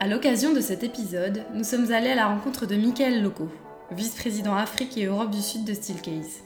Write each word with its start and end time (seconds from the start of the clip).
À 0.00 0.08
l'occasion 0.08 0.52
de 0.52 0.60
cet 0.60 0.82
épisode, 0.82 1.44
nous 1.54 1.62
sommes 1.62 1.92
allés 1.92 2.10
à 2.10 2.16
la 2.16 2.26
rencontre 2.26 2.66
de 2.66 2.74
Michael 2.74 3.22
Loco, 3.22 3.48
vice-président 3.92 4.54
Afrique 4.54 4.98
et 4.98 5.04
Europe 5.04 5.30
du 5.30 5.40
Sud 5.40 5.64
de 5.64 5.72
Steelcase. 5.72 6.42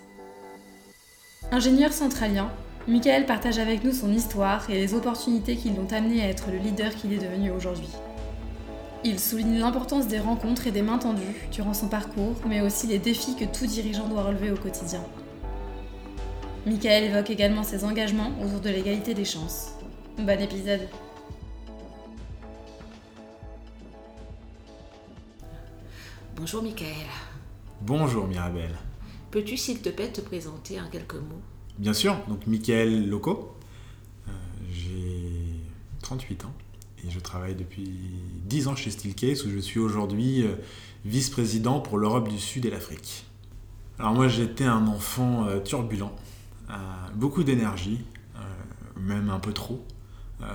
Ingénieur 1.50 1.92
centralien, 1.92 2.50
Michael 2.86 3.24
partage 3.24 3.58
avec 3.58 3.84
nous 3.84 3.92
son 3.92 4.12
histoire 4.12 4.68
et 4.68 4.74
les 4.74 4.94
opportunités 4.94 5.56
qui 5.56 5.70
l'ont 5.70 5.90
amené 5.90 6.22
à 6.22 6.28
être 6.28 6.50
le 6.52 6.58
leader 6.58 6.94
qu'il 6.94 7.12
est 7.14 7.18
devenu 7.18 7.50
aujourd'hui. 7.50 7.88
Il 9.02 9.18
souligne 9.18 9.58
l'importance 9.58 10.08
des 10.08 10.20
rencontres 10.20 10.66
et 10.66 10.72
des 10.72 10.82
mains 10.82 10.98
tendues 10.98 11.48
durant 11.50 11.74
son 11.74 11.88
parcours, 11.88 12.36
mais 12.46 12.60
aussi 12.60 12.86
les 12.86 12.98
défis 12.98 13.34
que 13.34 13.46
tout 13.46 13.66
dirigeant 13.66 14.08
doit 14.08 14.24
relever 14.24 14.50
au 14.50 14.56
quotidien. 14.56 15.02
Michael 16.66 17.04
évoque 17.04 17.30
également 17.30 17.62
ses 17.62 17.84
engagements 17.84 18.30
autour 18.44 18.60
de 18.60 18.68
l'égalité 18.68 19.14
des 19.14 19.24
chances. 19.24 19.72
Bon 20.18 20.38
épisode 20.38 20.86
Bonjour 26.38 26.62
Michael. 26.62 26.94
Bonjour 27.82 28.28
Mirabel. 28.28 28.70
Peux-tu 29.32 29.56
s'il 29.56 29.80
te 29.80 29.88
plaît 29.88 30.12
te 30.12 30.20
présenter 30.20 30.80
en 30.80 30.88
quelques 30.88 31.14
mots? 31.14 31.42
Bien 31.78 31.92
sûr, 31.92 32.16
donc 32.28 32.46
Michael 32.46 33.08
Loco. 33.08 33.56
Euh, 34.28 34.30
J'ai 34.70 35.32
38 36.00 36.44
ans 36.44 36.52
et 37.04 37.10
je 37.10 37.18
travaille 37.18 37.56
depuis 37.56 37.90
10 38.44 38.68
ans 38.68 38.76
chez 38.76 38.92
Steelcase 38.92 39.44
où 39.46 39.50
je 39.50 39.58
suis 39.58 39.80
aujourd'hui 39.80 40.44
euh, 40.46 40.54
vice-président 41.04 41.80
pour 41.80 41.98
l'Europe 41.98 42.28
du 42.28 42.38
Sud 42.38 42.66
et 42.66 42.70
l'Afrique. 42.70 43.26
Alors 43.98 44.12
moi 44.14 44.28
j'étais 44.28 44.64
un 44.64 44.86
enfant 44.86 45.44
euh, 45.46 45.58
turbulent, 45.58 46.14
beaucoup 47.16 47.42
d'énergie, 47.42 48.04
même 48.96 49.28
un 49.30 49.40
peu 49.40 49.52
trop 49.52 49.84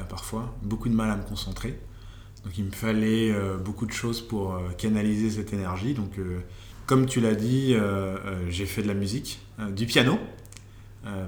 parfois, 0.08 0.56
beaucoup 0.62 0.88
de 0.88 0.94
mal 0.94 1.10
à 1.10 1.18
me 1.18 1.24
concentrer. 1.24 1.78
Donc 2.44 2.58
il 2.58 2.66
me 2.66 2.72
fallait 2.72 3.32
euh, 3.32 3.58
beaucoup 3.58 3.86
de 3.86 3.92
choses 3.92 4.22
pour 4.22 4.54
euh, 4.54 4.70
canaliser 4.78 5.30
cette 5.30 5.54
énergie. 5.54 5.94
Donc 5.94 6.18
euh, 6.18 6.40
comme 6.86 7.06
tu 7.06 7.22
l'as 7.22 7.36
dit, 7.36 7.76
j'ai 8.50 8.66
fait 8.66 8.84
de 8.84 8.90
la 8.90 8.94
musique, 8.94 9.40
du 9.70 9.86
piano 9.86 10.20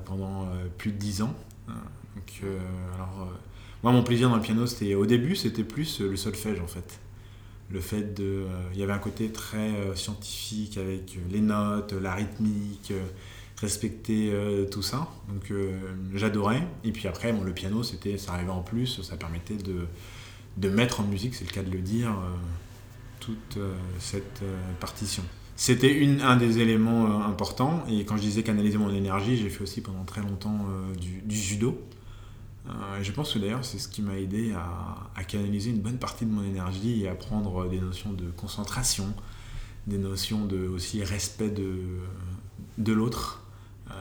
pendant 0.04 0.50
plus 0.78 0.92
de 0.92 0.98
10 0.98 1.22
ans. 1.22 1.34
Donc, 1.70 2.42
alors, 2.94 3.30
moi 3.82 3.94
mon 3.94 4.04
plaisir 4.04 4.30
dans 4.30 4.36
le 4.36 4.42
piano, 4.42 4.68
c'était 4.68 4.96
au 4.96 5.06
début, 5.06 5.34
c'était 5.38 5.64
plus 5.64 6.02
le 6.02 6.18
solfège 6.18 6.60
en 6.60 6.68
fait. 6.68 7.00
Le 7.72 7.80
fait 7.80 8.14
de, 8.14 8.44
il 8.74 8.80
y 8.80 8.84
avait 8.84 8.92
un 8.92 9.00
côté 9.00 9.32
très 9.32 9.72
scientifique 9.96 10.78
avec 10.78 11.18
les 11.32 11.40
notes, 11.40 11.94
la 11.94 12.14
rythmique, 12.14 12.92
respecter 13.56 14.34
tout 14.70 14.82
ça. 14.82 15.08
Donc 15.30 15.54
j'adorais. 16.14 16.68
Et 16.84 16.92
puis 16.92 17.08
après, 17.08 17.32
bon, 17.32 17.46
le 17.46 17.54
piano, 17.54 17.82
c'était, 17.82 18.18
ça 18.18 18.34
arrivait 18.34 18.52
en 18.52 18.62
plus, 18.62 19.02
ça 19.04 19.16
permettait 19.16 19.56
de, 19.56 19.88
de 20.58 20.70
mettre 20.70 21.02
en 21.02 21.04
musique, 21.04 21.36
c'est 21.36 21.46
le 21.46 21.52
cas 21.52 21.64
de 21.64 21.72
le 21.72 21.80
dire, 21.80 22.10
euh, 22.10 22.36
toute 23.20 23.58
euh, 23.58 23.76
cette 24.00 24.42
euh, 24.44 24.58
partition. 24.80 25.24
C'était 25.58 26.06
un 26.22 26.36
des 26.36 26.60
éléments 26.60 27.26
importants. 27.26 27.86
Et 27.90 28.04
quand 28.04 28.18
je 28.18 28.22
disais 28.24 28.44
canaliser 28.44 28.78
mon 28.78 28.94
énergie, 28.94 29.38
j'ai 29.38 29.50
fait 29.50 29.64
aussi 29.64 29.80
pendant 29.80 30.04
très 30.04 30.22
longtemps 30.22 30.66
du, 31.00 31.24
judo. 31.34 31.82
Je 33.02 33.10
pense 33.14 33.34
que 33.34 33.40
d'ailleurs, 33.40 33.64
c'est 33.64 33.78
ce 33.78 33.88
qui 33.88 34.02
m'a 34.02 34.20
aidé 34.20 34.52
à, 34.52 35.24
canaliser 35.24 35.70
une 35.70 35.80
bonne 35.80 35.98
partie 35.98 36.26
de 36.26 36.32
mon 36.32 36.44
énergie 36.44 37.04
et 37.04 37.08
à 37.08 37.16
prendre 37.16 37.70
des 37.70 37.80
notions 37.80 38.12
de 38.12 38.26
concentration, 38.36 39.14
des 39.88 39.98
notions 39.98 40.44
de 40.44 40.68
aussi 40.68 41.02
respect 41.06 41.52
de, 41.52 41.80
de 42.78 42.92
l'autre, 42.92 43.42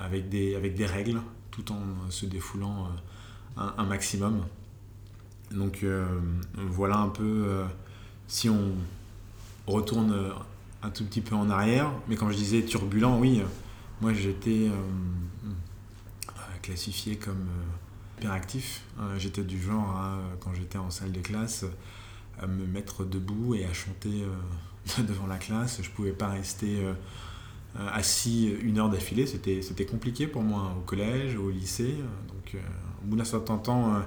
avec, 0.02 0.28
des, 0.28 0.56
avec 0.56 0.74
des 0.74 0.86
règles, 0.86 1.22
tout 1.52 1.70
en 1.70 2.10
se 2.10 2.26
défoulant 2.26 2.88
un 3.56 3.84
maximum. 3.84 4.42
Donc 5.54 5.82
euh, 5.82 6.04
voilà 6.56 6.98
un 6.98 7.08
peu 7.08 7.44
euh, 7.46 7.64
si 8.26 8.48
on 8.48 8.72
retourne 9.66 10.12
euh, 10.12 10.30
un 10.82 10.90
tout 10.90 11.04
petit 11.04 11.20
peu 11.20 11.34
en 11.34 11.48
arrière. 11.48 11.90
Mais 12.08 12.16
quand 12.16 12.30
je 12.30 12.36
disais 12.36 12.62
turbulent, 12.62 13.18
oui, 13.18 13.42
moi 14.00 14.12
j'étais 14.12 14.70
classifié 16.62 17.16
comme 17.16 17.46
hyperactif. 18.18 18.82
J'étais 19.16 19.42
du 19.42 19.60
genre, 19.60 19.96
à, 19.96 20.18
quand 20.40 20.54
j'étais 20.54 20.78
en 20.78 20.90
salle 20.90 21.12
de 21.12 21.20
classe, 21.20 21.64
à 22.40 22.46
me 22.46 22.66
mettre 22.66 23.04
debout 23.04 23.54
et 23.54 23.64
à 23.64 23.72
chanter 23.72 24.24
devant 24.98 25.26
la 25.26 25.38
classe. 25.38 25.80
Je 25.82 25.90
pouvais 25.90 26.12
pas 26.12 26.28
rester 26.28 26.82
assis 27.92 28.54
une 28.62 28.78
heure 28.78 28.90
d'affilée. 28.90 29.26
C'était, 29.26 29.86
compliqué 29.86 30.26
pour 30.26 30.42
moi 30.42 30.74
au 30.78 30.80
collège, 30.80 31.36
au 31.36 31.50
lycée. 31.50 31.96
Donc 32.28 32.56
au 33.02 33.06
bout 33.06 33.16
d'un 33.16 33.24
certain 33.24 33.56
temps, 33.56 34.02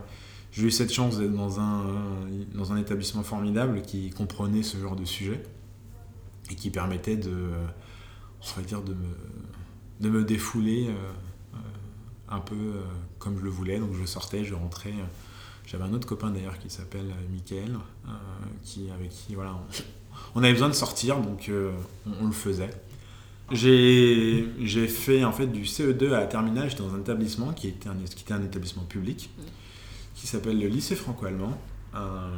j'ai 0.58 0.64
eu 0.64 0.72
cette 0.72 0.92
chance 0.92 1.20
d'être 1.20 1.36
dans 1.36 1.60
un, 1.60 1.86
dans 2.56 2.74
un 2.74 2.78
établissement 2.78 3.22
formidable 3.22 3.84
qui 3.84 4.10
comprenait 4.10 4.64
ce 4.64 4.78
genre 4.78 4.96
de 4.96 5.06
sujet 5.06 5.44
et 6.50 6.56
qui 6.56 6.72
permettait 6.72 7.16
de, 7.16 7.30
euh, 7.30 7.68
on 8.42 8.60
va 8.60 8.66
dire, 8.66 8.82
de 8.82 8.96
me, 8.96 9.06
de 10.02 10.10
me 10.10 10.24
défouler 10.24 10.88
euh, 10.88 10.94
euh, 11.54 11.58
un 12.30 12.40
peu 12.40 12.56
euh, 12.56 12.82
comme 13.20 13.38
je 13.38 13.44
le 13.44 13.52
voulais. 13.52 13.78
Donc 13.78 13.94
je 13.94 14.04
sortais, 14.06 14.44
je 14.44 14.56
rentrais. 14.56 14.90
euh, 14.90 15.06
J'avais 15.68 15.84
un 15.84 15.94
autre 15.94 16.08
copain 16.08 16.32
d'ailleurs 16.32 16.58
qui 16.58 16.72
s'appelle 16.72 17.06
euh, 17.12 17.32
Mickaël, 17.32 17.78
euh, 18.08 18.12
qui, 18.64 18.90
avec 18.90 19.10
qui 19.12 19.36
voilà, 19.36 19.54
on, 20.34 20.42
avait 20.42 20.54
besoin 20.54 20.70
de 20.70 20.74
sortir, 20.74 21.20
donc 21.22 21.50
euh, 21.50 21.72
on, 22.20 22.26
le 22.26 22.32
faisait. 22.32 22.72
J'ai 23.52 24.88
fait 24.88 25.24
en 25.24 25.32
fait 25.32 25.46
du 25.46 25.66
CE2 25.66 26.14
à 26.14 26.22
la 26.22 26.26
terminale, 26.26 26.72
j'étais 26.72 26.82
dans 26.82 26.96
un 26.96 27.00
établissement 27.00 27.54
qui 27.54 27.68
était 27.68 27.90
un, 27.90 27.96
qui 27.96 28.24
était 28.24 28.34
un 28.34 28.44
établissement 28.44 28.86
public 28.86 29.30
qui 30.18 30.26
s'appelle 30.26 30.60
le 30.60 30.68
lycée 30.68 30.96
franco-allemand, 30.96 31.56
euh, 31.96 32.32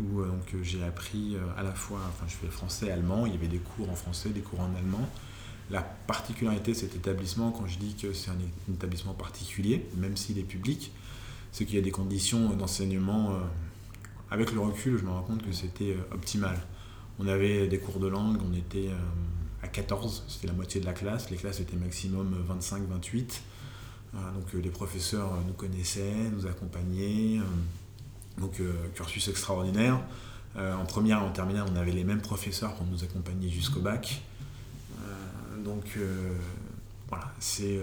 où 0.00 0.20
euh, 0.20 0.28
donc, 0.28 0.54
j'ai 0.62 0.82
appris 0.84 1.34
euh, 1.34 1.40
à 1.56 1.64
la 1.64 1.72
fois, 1.72 1.98
enfin 2.08 2.26
je 2.28 2.34
fais 2.34 2.46
français 2.46 2.92
allemand, 2.92 3.26
il 3.26 3.32
y 3.32 3.36
avait 3.36 3.48
des 3.48 3.58
cours 3.58 3.90
en 3.90 3.96
français, 3.96 4.30
des 4.30 4.40
cours 4.40 4.60
en 4.60 4.72
allemand. 4.76 5.06
La 5.70 5.82
particularité 5.82 6.72
de 6.72 6.76
cet 6.76 6.94
établissement, 6.94 7.50
quand 7.50 7.66
je 7.66 7.78
dis 7.78 7.94
que 7.94 8.12
c'est 8.12 8.30
un, 8.30 8.72
établissement 8.72 9.14
particulier, 9.14 9.84
même 9.96 10.16
s'il 10.16 10.38
est 10.38 10.44
public, 10.44 10.92
c'est 11.50 11.64
qu'il 11.66 11.74
y 11.74 11.78
a 11.78 11.82
des 11.82 11.90
conditions 11.90 12.50
d'enseignement, 12.50 13.38
avec 14.30 14.52
le 14.52 14.60
recul, 14.60 14.96
je 14.96 15.04
me 15.04 15.10
rends 15.10 15.22
compte 15.22 15.42
que 15.42 15.52
c'était 15.52 15.96
optimal. 16.12 16.58
On 17.18 17.26
avait 17.26 17.66
des 17.66 17.78
cours 17.78 17.98
de 17.98 18.06
langue, 18.06 18.38
on 18.48 18.54
était 18.54 18.88
à 19.62 19.68
14, 19.68 20.24
c'était 20.28 20.46
la 20.46 20.54
moitié 20.54 20.80
de 20.80 20.86
la 20.86 20.94
classe, 20.94 21.30
les 21.30 21.36
classes 21.36 21.60
étaient 21.60 21.76
maximum 21.76 22.34
25-28. 22.48 23.40
Voilà, 24.12 24.30
donc 24.32 24.54
euh, 24.54 24.58
les 24.58 24.70
professeurs 24.70 25.32
euh, 25.34 25.36
nous 25.46 25.52
connaissaient, 25.52 26.30
nous 26.32 26.46
accompagnaient. 26.46 27.38
euh, 27.38 28.40
donc 28.40 28.62
cursus 28.94 29.26
extraordinaire. 29.26 30.00
En 30.56 30.84
première 30.86 31.18
et 31.18 31.22
en 31.22 31.32
terminale, 31.32 31.66
on 31.72 31.74
avait 31.74 31.90
les 31.90 32.04
mêmes 32.04 32.20
professeurs 32.20 32.72
pour 32.74 32.86
nous 32.86 33.02
accompagner 33.02 33.50
jusqu'au 33.50 33.80
bac. 33.80 34.22
Donc 35.64 35.98
voilà, 37.08 37.32
c'est 37.40 37.80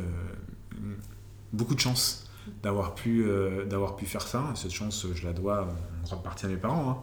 beaucoup 1.52 1.76
de 1.76 1.80
chance 1.82 2.30
d'avoir 2.64 2.96
pu, 2.96 3.26
d'avoir 3.70 3.98
pu 3.98 4.06
faire 4.06 4.22
ça. 4.26 4.46
Cette 4.56 4.72
chance, 4.72 5.06
je 5.14 5.26
la 5.26 5.34
dois 5.34 5.68
en 6.04 6.06
grande 6.08 6.24
partie 6.24 6.46
à 6.46 6.50
mes 6.50 6.56
parents. 6.56 6.90
hein. 6.90 6.98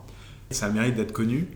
Ça 0.51 0.71
mérite 0.71 0.95
d'être 0.95 1.13
connu. 1.13 1.47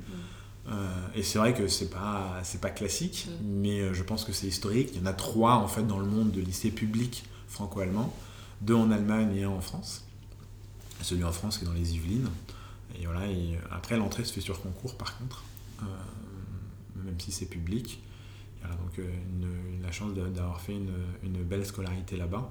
Euh, 0.69 0.89
et 1.15 1.23
c'est 1.23 1.39
vrai 1.39 1.55
que 1.55 1.69
c'est 1.69 1.91
pas 1.91 2.41
c'est 2.43 2.61
pas 2.61 2.71
classique, 2.71 3.29
mais 3.43 3.81
euh, 3.81 3.95
je 3.95 4.03
pense 4.03 4.25
que 4.25 4.33
c'est 4.33 4.49
historique. 4.49 4.91
Il 4.95 5.01
y 5.01 5.03
en 5.03 5.07
a 5.07 5.13
trois 5.13 5.55
en 5.55 5.69
fait 5.69 5.87
dans 5.87 5.99
le 5.99 6.07
monde 6.07 6.33
de 6.33 6.41
lycées 6.41 6.71
publics 6.73 7.25
franco-allemands, 7.49 8.13
deux 8.61 8.75
en 8.75 8.91
Allemagne 8.91 9.35
et 9.37 9.45
un 9.45 9.51
en 9.51 9.61
France. 9.61 10.05
Celui 11.03 11.25
en 11.25 11.33
France 11.33 11.59
qui 11.59 11.65
est 11.65 11.69
dans 11.69 11.75
les 11.75 11.95
Yvelines. 11.95 12.29
Et 12.99 13.05
voilà. 13.07 13.21
Après 13.71 13.97
l'entrée 13.97 14.25
se 14.25 14.33
fait 14.33 14.41
sur 14.41 14.61
concours 14.63 14.97
par 14.97 15.17
contre, 15.19 15.45
euh, 15.83 15.85
même 17.05 17.19
si 17.21 17.33
c'est 17.33 17.47
public. 17.47 18.03
Voilà, 18.61 18.77
donc 18.77 18.99
euh, 18.99 19.03
une- 19.39 19.75
une- 19.77 19.83
la 19.83 19.93
chance 19.93 20.15
d'a- 20.15 20.29
d'avoir 20.29 20.61
fait 20.61 20.75
une, 20.75 21.43
belle 21.45 21.65
scolarité 21.67 22.17
là-bas. 22.17 22.51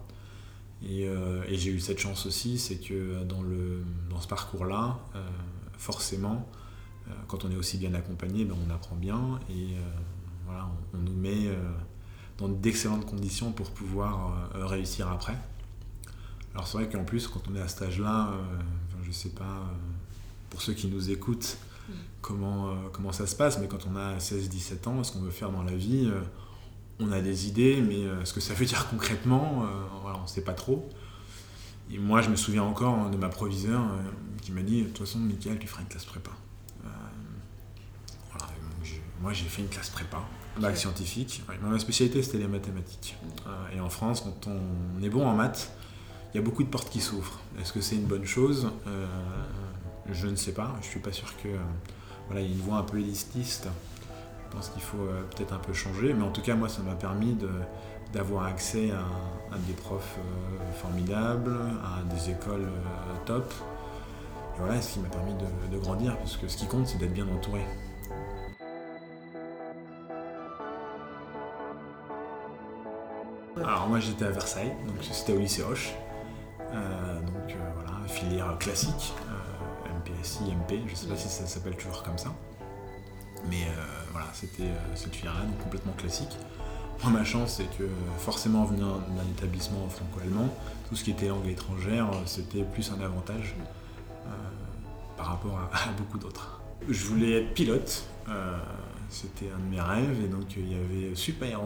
Et, 0.84 1.08
euh, 1.08 1.42
et 1.48 1.58
j'ai 1.58 1.72
eu 1.72 1.80
cette 1.80 2.00
chance 2.00 2.26
aussi, 2.26 2.60
c'est 2.60 2.78
que 2.78 3.24
dans, 3.24 3.42
ce 4.22 4.28
parcours-là, 4.28 5.00
forcément, 5.78 6.48
quand 7.28 7.44
on 7.46 7.52
est 7.52 7.56
aussi 7.56 7.78
bien 7.78 7.94
accompagné, 7.94 8.46
ben, 8.46 8.56
on 8.68 8.74
apprend 8.74 8.96
bien 8.96 9.40
et 9.50 9.76
voilà, 10.46 10.70
on, 10.94 10.98
nous 10.98 11.14
met 11.14 11.50
dans 12.38 12.50
d'excellentes 12.50 13.06
conditions 13.06 13.52
pour 13.52 13.72
pouvoir 13.72 14.50
euh, 14.56 14.66
réussir 14.66 15.10
après. 15.10 15.38
Alors 16.54 16.68
c'est 16.68 16.78
vrai 16.78 16.90
qu'en 16.90 17.04
plus, 17.04 17.28
quand 17.28 17.42
on 17.50 17.56
est 17.56 17.62
à 17.62 17.68
cet 17.68 17.84
âge-là, 17.84 18.30
euh, 18.32 18.58
enfin, 18.88 18.98
je 19.04 19.12
sais 19.12 19.30
pas, 19.30 19.44
euh, 19.44 19.76
pour 20.50 20.62
ceux 20.62 20.74
qui 20.74 20.88
nous 20.88 21.10
écoutent, 21.10 21.58
comment, 22.22 22.76
comment 22.92 23.12
ça 23.12 23.28
se 23.28 23.36
passe, 23.36 23.60
mais 23.60 23.68
quand 23.68 23.86
on 23.92 23.96
a 23.96 24.18
16-17 24.18 24.88
ans, 24.88 25.04
ce 25.04 25.12
qu'on 25.12 25.20
veut 25.20 25.32
faire 25.32 25.52
dans 25.52 25.62
la 25.62 25.76
vie, 25.76 26.10
on 27.00 27.12
a 27.12 27.22
des 27.22 27.48
idées, 27.48 27.82
mais 27.82 28.26
ce 28.26 28.34
que 28.34 28.40
ça 28.40 28.56
veut 28.56 28.66
dire 28.66 28.88
concrètement, 28.90 29.66
voilà, 30.02 30.18
on 30.18 30.24
ne 30.24 30.28
sait 30.28 30.42
pas 30.42 30.54
trop. 30.54 30.90
Et 31.92 32.00
moi, 32.00 32.22
je 32.24 32.30
me 32.30 32.36
souviens 32.36 32.64
encore 32.64 33.12
de 33.12 33.18
ma 33.18 33.30
proviseur 33.30 33.84
qui 34.42 34.52
m'a 34.52 34.64
dit, 34.64 34.82
de 34.82 34.88
toute 34.88 35.00
façon, 35.00 35.20
Michael, 35.20 35.60
tu 35.60 35.68
feras 35.68 35.82
une 35.82 35.88
classe 35.88 36.06
prépa. 36.06 36.32
moi, 39.22 39.34
j'ai 39.34 39.46
fait 39.46 39.62
une 39.62 39.70
classe 39.70 39.90
prépa 39.90 40.24
bac 40.60 40.78
scientifique. 40.78 41.44
ma 41.62 41.80
spécialité, 41.80 42.22
c'était 42.24 42.38
les 42.38 42.48
mathématiques. 42.48 43.18
Euh, 43.48 43.76
et 43.76 43.80
en 43.80 43.90
France, 43.90 44.22
quand 44.22 44.50
on 44.52 45.04
est 45.04 45.10
bon 45.10 45.26
en 45.28 45.34
maths, 45.34 45.72
il 46.34 46.38
y 46.38 46.40
a 46.40 46.44
beaucoup 46.44 46.64
de 46.64 46.70
portes 46.70 46.90
qui 46.90 47.02
s'ouvrent. 47.02 47.40
Est-ce 47.60 47.74
que 47.74 47.82
c'est 47.82 47.96
une 47.96 48.06
bonne 48.06 48.26
chose? 48.26 48.70
Euh, 48.88 49.06
Je 50.12 50.28
ne 50.28 50.36
sais 50.36 50.54
pas. 50.54 50.76
Je 50.82 50.88
suis 50.88 51.00
pas 51.00 51.12
sûr 51.12 51.36
que. 51.38 51.48
Euh, 51.50 51.58
voilà, 52.28 52.42
il 52.42 52.48
y 52.48 52.52
a 52.52 52.56
une 52.56 52.62
voie 52.62 52.78
un 52.78 52.84
peu 52.84 53.00
élitiste. 53.00 53.68
Je 54.46 54.56
pense 54.56 54.70
qu'il 54.70 54.82
faut 54.82 55.08
peut-être 55.36 55.54
un 55.54 55.60
peu 55.60 55.74
changer. 55.74 56.14
Mais 56.14 56.24
en 56.24 56.32
tout 56.32 56.42
cas, 56.42 56.56
moi, 56.56 56.70
ça 56.70 56.82
m'a 56.82 56.96
permis 56.96 57.38
d'avoir 58.14 58.46
accès 58.46 58.90
à, 58.92 59.58
des 59.68 59.74
profs 59.74 60.18
formidables, 60.82 61.56
à 61.84 62.02
des 62.14 62.32
écoles 62.32 62.68
top. 63.26 63.54
Et 64.56 64.60
voilà, 64.60 64.82
ce 64.82 64.94
qui 64.94 65.00
m'a 65.00 65.10
permis 65.10 65.34
de 65.72 65.78
grandir, 65.78 66.18
parce 66.18 66.38
que 66.38 66.48
ce 66.48 66.58
qui 66.58 66.66
compte, 66.66 66.88
c'est 66.88 66.98
d'être 66.98 67.14
bien 67.14 67.28
entouré. 67.28 67.62
Alors 73.66 73.88
moi 73.88 74.00
j'étais 74.00 74.26
à 74.26 74.30
Versailles, 74.30 74.74
donc 74.86 74.98
c'était 75.02 75.34
au 75.34 75.40
lycée 75.40 75.64
Hoche. 75.64 75.96
Euh, 76.72 77.20
donc 77.22 77.50
euh, 77.50 77.72
voilà, 77.74 78.08
filière 78.08 78.56
classique, 78.60 79.14
euh, 79.28 80.12
MPSI, 80.14 80.44
MP, 80.44 80.84
je 80.86 80.92
ne 80.92 80.96
sais 80.96 81.08
pas 81.08 81.16
si 81.16 81.28
ça 81.28 81.48
s'appelle 81.48 81.76
toujours 81.76 82.04
comme 82.04 82.18
ça. 82.18 82.32
Mais 83.50 83.68
voilà, 84.12 84.28
c'était 84.34 84.70
cette 84.94 85.16
filière-là, 85.16 85.42
donc 85.46 85.58
complètement 85.64 85.94
classique. 85.94 86.38
Moi 87.04 87.12
ma 87.12 87.24
chance 87.24 87.56
c'est 87.58 87.78
que 87.78 87.88
forcément 88.20 88.66
venant 88.66 88.98
d'un 88.98 89.32
établissement 89.36 89.88
franco-allemand, 89.90 90.50
tout 90.88 90.96
ce 90.96 91.04
qui 91.04 91.12
était 91.12 91.28
langue 91.28 91.48
étrangère, 91.48 92.08
c'était 92.26 92.64
plus 92.64 92.92
un 92.92 93.04
avantage 93.04 93.56
par 95.18 95.28
rapport 95.28 95.60
à, 95.72 95.92
beaucoup 95.98 96.18
d'autres. 96.20 96.62
Je 96.88 97.06
voulais 97.06 97.42
être 97.44 97.54
pilote, 97.54 98.04
c'était 99.10 99.50
un 99.56 99.60
de 99.60 99.76
mes 99.76 99.82
rêves, 99.82 100.24
et 100.24 100.28
donc 100.28 100.56
il 100.56 100.72
y 100.72 100.76
avait 100.76 101.16
Super 101.16 101.62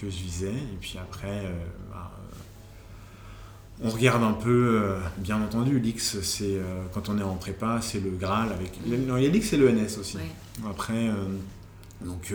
que 0.00 0.08
je 0.08 0.16
visais. 0.16 0.54
Et 0.54 0.78
puis 0.80 0.98
après, 1.00 1.44
euh, 1.44 1.52
bah, 1.90 2.10
euh, 2.18 3.84
on 3.84 3.90
regarde 3.90 4.22
un 4.22 4.32
peu, 4.32 4.94
bien 5.18 5.40
entendu, 5.40 5.78
l'X, 5.78 6.20
c'est 6.20 6.60
quand 6.92 7.08
on 7.08 7.18
est 7.18 7.22
en 7.22 7.36
prépa, 7.36 7.80
c'est 7.80 8.00
le 8.00 8.10
Graal 8.10 8.52
avec. 8.52 8.78
Non, 8.86 9.16
il 9.16 9.24
y 9.24 9.26
a 9.26 9.30
l'X 9.30 9.52
et 9.54 9.56
le 9.56 9.70
NS 9.70 9.98
aussi. 9.98 10.18
Après, 10.68 11.08
donc. 12.02 12.34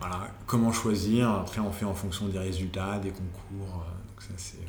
voilà, 0.00 0.28
comment 0.46 0.72
choisir? 0.72 1.30
Après, 1.30 1.60
on 1.60 1.70
fait 1.70 1.84
en 1.84 1.94
fonction 1.94 2.26
des 2.26 2.38
résultats, 2.40 2.98
des 2.98 3.10
concours. 3.10 3.84
Donc 4.08 4.22
ça, 4.22 4.34
c'est, 4.36 4.66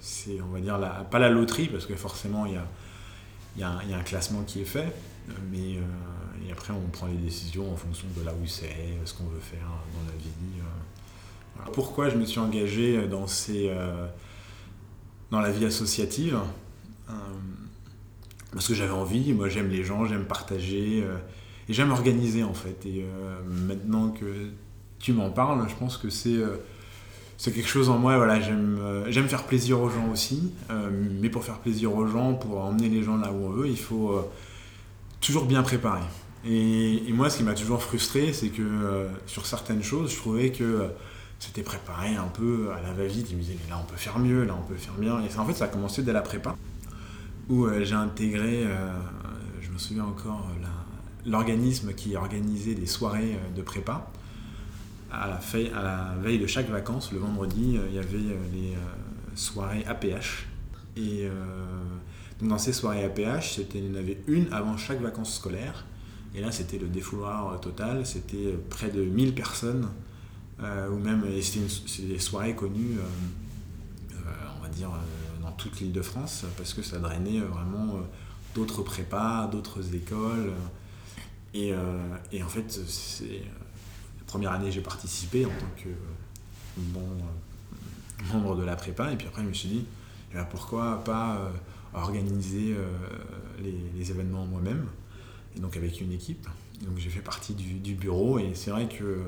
c'est 0.00 0.40
on 0.40 0.48
va 0.54 0.60
dire, 0.60 0.78
la, 0.78 0.88
pas 0.88 1.18
la 1.18 1.28
loterie, 1.28 1.68
parce 1.68 1.84
que 1.84 1.96
forcément, 1.96 2.46
il 2.46 2.54
y 2.54 2.56
a, 2.56 2.66
y, 3.58 3.62
a, 3.62 3.78
y 3.90 3.92
a, 3.92 3.98
un 3.98 4.04
classement 4.04 4.42
qui 4.42 4.62
est 4.62 4.64
fait, 4.66 4.90
mais 5.52 5.76
et 6.46 6.52
après, 6.52 6.72
on 6.72 6.88
prend 6.90 7.06
les 7.06 7.16
décisions 7.16 7.72
en 7.72 7.76
fonction 7.76 8.06
de 8.16 8.24
là 8.24 8.32
où 8.32 8.46
c'est, 8.46 8.74
ce 9.04 9.14
qu'on 9.14 9.24
veut 9.24 9.40
faire 9.40 9.66
dans 9.94 10.10
la 10.10 10.16
vie. 10.18 10.28
Euh. 10.58 11.70
Pourquoi 11.72 12.08
je 12.08 12.16
me 12.16 12.24
suis 12.24 12.38
engagé 12.38 13.06
dans, 13.06 13.26
ces, 13.26 13.68
euh, 13.70 14.06
dans 15.30 15.40
la 15.40 15.50
vie 15.50 15.64
associative 15.64 16.38
euh, 17.08 17.12
Parce 18.52 18.68
que 18.68 18.74
j'avais 18.74 18.92
envie, 18.92 19.32
moi 19.32 19.48
j'aime 19.48 19.68
les 19.68 19.84
gens, 19.84 20.04
j'aime 20.06 20.24
partager, 20.24 21.04
et 21.68 21.72
j'aime 21.72 21.90
organiser 21.90 22.42
en 22.42 22.54
fait. 22.54 22.84
Et 22.86 23.04
maintenant 23.46 24.10
que 24.10 24.50
tu 24.98 25.12
m'en 25.12 25.30
parles, 25.30 25.66
je 25.68 25.74
pense 25.74 25.96
que 25.96 26.10
c'est 26.10 26.40
c'est 27.38 27.52
quelque 27.52 27.68
chose 27.68 27.90
en 27.90 27.98
moi, 27.98 28.16
voilà, 28.16 28.40
j'aime, 28.40 29.04
j'aime 29.08 29.28
faire 29.28 29.44
plaisir 29.44 29.80
aux 29.80 29.90
gens 29.90 30.08
aussi, 30.10 30.52
mais 31.20 31.28
pour 31.28 31.44
faire 31.44 31.58
plaisir 31.58 31.94
aux 31.94 32.06
gens, 32.06 32.34
pour 32.34 32.60
emmener 32.60 32.88
les 32.88 33.02
gens 33.02 33.16
là 33.16 33.32
où 33.32 33.46
on 33.46 33.50
veut, 33.50 33.68
il 33.68 33.78
faut 33.78 34.26
toujours 35.20 35.46
bien 35.46 35.62
préparer. 35.62 36.04
Et, 36.48 37.12
moi, 37.12 37.28
ce 37.28 37.38
qui 37.38 37.42
m'a 37.42 37.54
toujours 37.54 37.82
frustré, 37.82 38.32
c'est 38.32 38.50
que 38.50 38.62
euh, 38.62 39.08
sur 39.26 39.46
certaines 39.46 39.82
choses, 39.82 40.12
je 40.12 40.16
trouvais 40.16 40.52
que 40.52 40.62
euh, 40.62 40.88
c'était 41.40 41.62
préparé 41.62 42.14
un 42.14 42.28
peu 42.28 42.70
à 42.72 42.80
la 42.80 42.92
va-vite. 42.92 43.28
Ils 43.30 43.36
me 43.36 43.42
disaient, 43.42 43.58
mais 43.64 43.70
là, 43.70 43.80
on 43.82 43.90
peut 43.90 43.96
faire 43.96 44.18
mieux, 44.18 44.44
là, 44.44 44.56
on 44.56 44.66
peut 44.66 44.76
faire 44.76 44.94
bien. 44.94 45.20
Et 45.22 45.38
en 45.38 45.44
fait, 45.44 45.54
ça 45.54 45.64
a 45.64 45.68
commencé 45.68 46.02
dès 46.02 46.12
la 46.12 46.22
prépa, 46.22 46.54
où 47.48 47.66
euh, 47.66 47.84
j'ai 47.84 47.94
intégré, 47.94 48.64
je 49.60 49.70
me 49.70 49.78
souviens 49.78 50.04
encore, 50.04 50.48
l'organisme 51.24 51.92
qui 51.94 52.16
organisait 52.16 52.74
des 52.74 52.86
soirées 52.86 53.38
de 53.56 53.62
prépa. 53.62 54.08
À 55.10 55.28
la, 55.28 56.14
veille 56.20 56.38
de 56.38 56.46
chaque 56.46 56.68
vacances, 56.68 57.10
le 57.12 57.18
vendredi, 57.18 57.78
il 57.88 57.94
y 57.94 57.98
avait 57.98 58.18
les 58.52 58.74
soirées 59.34 59.84
APH. 59.86 60.46
Et 60.96 61.28
dans 62.40 62.58
ces 62.58 62.72
soirées 62.72 63.04
APH, 63.04 63.58
il 63.74 63.88
y 63.88 63.92
en 63.92 63.98
avait 63.98 64.18
une 64.28 64.52
avant 64.52 64.76
chaque 64.76 65.00
vacances 65.00 65.34
scolaire 65.34 65.84
et 66.36 66.40
là, 66.42 66.52
c'était 66.52 66.76
le 66.78 66.88
défouloir 66.88 67.58
total. 67.60 68.04
C'était 68.04 68.52
près 68.68 68.90
de 68.90 69.02
1000 69.02 69.34
personnes, 69.34 69.88
euh, 70.62 70.90
ou 70.90 70.98
même, 70.98 71.24
c'était 71.40 72.02
des 72.06 72.18
soirées 72.18 72.54
connues, 72.54 72.98
euh, 72.98 74.12
euh, 74.12 74.30
on 74.58 74.62
va 74.62 74.68
dire, 74.68 74.90
dans 75.40 75.52
toute 75.52 75.80
l'île 75.80 75.92
de 75.92 76.02
France, 76.02 76.44
parce 76.58 76.74
que 76.74 76.82
ça 76.82 76.98
drainait 76.98 77.40
vraiment 77.40 78.00
d'autres 78.54 78.82
prépas, 78.82 79.46
d'autres 79.46 79.94
écoles. 79.94 80.52
Et, 81.54 81.72
en 81.74 82.48
fait, 82.48 82.80
la 83.22 84.24
première 84.26 84.52
année, 84.52 84.70
j'ai 84.70 84.82
participé 84.82 85.46
en 85.46 85.50
tant 85.50 85.82
que 85.82 85.88
bon 86.76 87.08
membre 88.30 88.56
de 88.56 88.62
la 88.62 88.76
prépa. 88.76 89.10
Et 89.10 89.16
puis 89.16 89.26
après, 89.26 89.42
je 89.42 89.48
me 89.48 89.54
suis 89.54 89.68
dit, 89.70 89.86
eh 90.32 90.34
ben, 90.34 90.44
pourquoi 90.44 91.02
pas 91.02 91.50
organiser 91.94 92.76
les 93.58 94.10
événements 94.10 94.44
moi-même? 94.44 94.86
Donc 95.60 95.76
avec 95.76 96.00
une 96.00 96.12
équipe. 96.12 96.46
Donc 96.82 96.98
j'ai 96.98 97.08
fait 97.08 97.20
partie 97.20 97.54
du, 97.54 97.94
bureau 97.94 98.38
et 98.38 98.50
c'est 98.54 98.70
vrai 98.70 98.86
que 98.86 99.22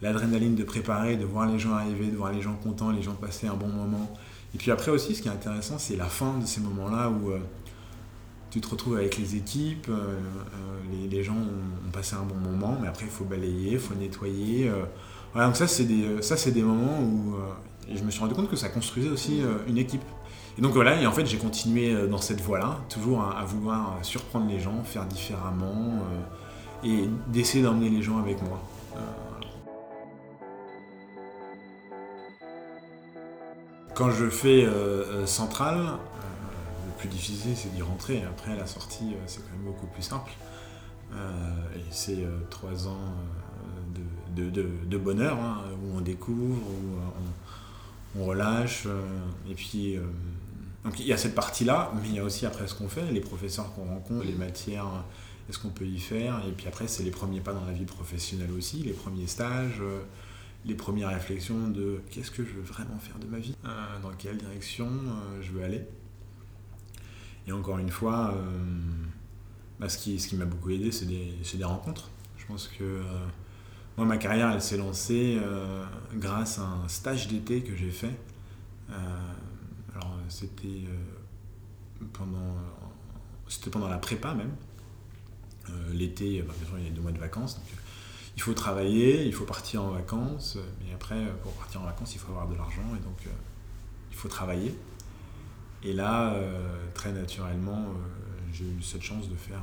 l'adrénaline 0.00 0.54
de 0.54 0.64
préparer, 0.64 1.16
de 1.16 1.24
voir 1.24 1.46
les 1.46 1.58
gens 1.58 1.74
arriver, 1.74 2.06
de 2.06 2.16
voir 2.16 2.32
les 2.32 2.40
gens 2.40 2.54
contents, 2.54 2.90
les 2.90 3.02
gens 3.02 3.14
passer 3.14 3.46
un 3.46 3.54
bon 3.54 3.68
moment. 3.68 4.10
Et 4.54 4.58
puis 4.58 4.70
après 4.70 4.90
aussi, 4.90 5.14
ce 5.14 5.22
qui 5.22 5.28
est 5.28 5.32
intéressant, 5.32 5.78
c'est 5.78 5.96
la 5.96 6.06
fin 6.06 6.38
de 6.38 6.46
ces 6.46 6.60
moments-là 6.60 7.10
où 7.10 7.30
euh, 7.30 7.38
tu 8.50 8.60
te 8.60 8.68
retrouves 8.68 8.96
avec 8.96 9.18
les 9.18 9.36
équipes, 9.36 9.88
euh, 9.88 9.92
euh, 9.92 11.06
les, 11.10 11.22
gens 11.22 11.34
ont, 11.34 11.90
passé 11.92 12.14
un 12.14 12.22
bon 12.22 12.36
moment, 12.36 12.78
mais 12.80 12.88
après 12.88 13.04
il 13.04 13.10
faut 13.10 13.24
balayer, 13.24 13.72
il 13.72 13.78
faut 13.78 13.94
nettoyer. 13.94 14.70
Voilà, 15.32 15.48
donc 15.48 15.56
ça 15.56 15.66
c'est 15.66 15.84
des, 15.84 16.22
ça, 16.22 16.36
c'est 16.36 16.52
des 16.52 16.62
moments 16.62 17.00
où 17.00 17.36
je 17.94 18.02
me 18.02 18.10
suis 18.10 18.20
rendu 18.20 18.34
compte 18.34 18.48
que 18.48 18.56
ça 18.56 18.70
construisait 18.70 19.10
aussi 19.10 19.42
une 19.68 19.76
équipe. 19.76 20.02
Et 20.58 20.62
donc 20.62 20.72
voilà, 20.72 21.00
et 21.00 21.06
en 21.06 21.12
fait 21.12 21.26
j'ai 21.26 21.36
continué 21.36 21.92
euh, 21.92 22.06
dans 22.06 22.20
cette 22.20 22.40
voie-là, 22.40 22.80
toujours 22.88 23.22
à, 23.22 23.44
vouloir 23.44 23.92
euh, 23.92 24.02
surprendre 24.02 24.48
les 24.48 24.58
gens, 24.58 24.82
faire 24.84 25.04
différemment 25.04 25.98
euh, 26.00 26.86
et 26.86 27.10
d'essayer 27.28 27.62
d'emmener 27.62 27.90
les 27.90 28.02
gens 28.02 28.18
avec 28.18 28.40
moi. 28.42 28.62
Quand 33.94 34.10
je 34.10 34.28
fais 34.28 34.66
centrale, 35.24 35.78
le 35.78 36.92
plus 36.98 37.08
difficile 37.08 37.56
c'est 37.56 37.74
d'y 37.74 37.80
rentrer. 37.80 38.22
Après 38.28 38.54
la 38.54 38.66
sortie 38.66 39.16
c'est 39.26 39.40
quand 39.40 39.52
même 39.56 39.64
beaucoup 39.64 39.86
plus 39.86 40.02
simple. 40.02 40.32
et 41.14 41.80
c'est 41.90 42.26
trois 42.50 42.88
ans 42.88 43.00
de, 44.34 44.98
bonheur 44.98 45.38
hein, 45.38 45.62
où 45.82 45.96
on 45.96 46.02
découvre, 46.02 46.58
où 46.58 48.20
on 48.20 48.26
relâche. 48.26 48.86
et 49.50 49.54
puis 49.54 49.98
donc 50.86 51.00
il 51.00 51.06
y 51.06 51.12
a 51.12 51.16
cette 51.16 51.34
partie-là, 51.34 51.90
mais 52.00 52.08
il 52.08 52.14
y 52.14 52.20
a 52.20 52.24
aussi 52.24 52.46
après 52.46 52.68
ce 52.68 52.74
qu'on 52.74 52.88
fait, 52.88 53.10
les 53.10 53.20
professeurs 53.20 53.74
qu'on 53.74 53.86
rencontre, 53.86 54.24
les 54.24 54.34
matières, 54.34 54.86
est-ce 55.48 55.58
qu'on 55.58 55.70
peut 55.70 55.84
y 55.84 55.98
faire? 55.98 56.40
Et 56.46 56.52
puis 56.52 56.68
après, 56.68 56.86
c'est 56.86 57.02
les 57.02 57.10
premiers 57.10 57.40
pas 57.40 57.52
dans 57.52 57.64
la 57.64 57.72
vie 57.72 57.84
professionnelle 57.84 58.52
aussi, 58.52 58.84
les 58.84 58.92
premiers 58.92 59.26
stages, 59.26 59.80
euh, 59.80 60.02
les 60.64 60.76
premières 60.76 61.08
réflexions 61.08 61.66
de 61.68 62.02
qu'est-ce 62.10 62.30
que 62.30 62.44
je 62.44 62.52
veux 62.52 62.62
vraiment 62.62 63.00
faire 63.00 63.18
de 63.18 63.26
ma 63.26 63.38
vie? 63.38 63.56
Euh, 63.64 63.68
Dans 64.00 64.12
quelle 64.12 64.36
direction 64.36 64.86
euh, 64.86 65.42
je 65.42 65.50
veux 65.50 65.64
aller? 65.64 65.82
Et 67.48 67.52
encore 67.52 67.78
une 67.78 67.90
fois, 67.90 68.34
bah, 69.80 69.88
ce 69.88 69.98
qui, 69.98 70.36
m'a 70.36 70.44
beaucoup 70.44 70.70
aidé, 70.70 70.90
c'est 70.92 71.06
des, 71.06 71.32
des, 71.54 71.64
rencontres. 71.64 72.10
Je 72.38 72.46
pense 72.46 72.66
que 72.66 73.02
moi, 73.96 74.04
ma 74.04 74.18
carrière, 74.18 74.50
elle 74.50 74.60
s'est 74.60 74.76
lancée 74.76 75.38
grâce 76.14 76.58
à 76.58 76.62
un 76.62 76.88
stage 76.88 77.28
d'été 77.28 77.62
que 77.62 77.76
j'ai 77.76 77.92
fait 77.92 78.18
c'était 80.28 80.66
euh, 80.66 82.04
pendant, 82.12 82.38
euh, 82.38 82.86
c'était 83.48 83.70
pendant 83.70 83.88
la 83.88 83.98
prépa 83.98 84.34
même. 84.34 84.54
Euh, 85.70 85.92
l'été, 85.92 86.42
bah, 86.42 86.54
bien 86.58 86.68
sûr, 86.68 86.78
il 86.78 86.84
y 86.84 86.88
a 86.88 86.90
deux 86.90 87.00
mois 87.00 87.12
de 87.12 87.18
vacances. 87.18 87.56
Donc, 87.56 87.64
il 88.36 88.42
faut 88.42 88.54
travailler, 88.54 89.24
il 89.24 89.32
faut 89.32 89.44
partir 89.44 89.82
en 89.82 89.90
vacances, 89.90 90.58
mais 90.80 90.92
après, 90.92 91.24
pour 91.42 91.52
partir 91.52 91.80
en 91.80 91.84
vacances, 91.84 92.14
il 92.14 92.18
faut 92.18 92.32
avoir 92.32 92.46
de 92.48 92.54
l'argent 92.54 92.82
et 92.94 93.02
donc 93.02 93.18
il 94.10 94.16
faut 94.16 94.28
travailler. 94.28 94.78
Et 95.82 95.94
là, 95.94 96.38
très 96.92 97.12
naturellement, 97.12 97.94
j'ai 98.52 98.66
eu 98.66 98.82
cette 98.82 99.00
chance 99.00 99.30
de 99.30 99.36
faire. 99.36 99.62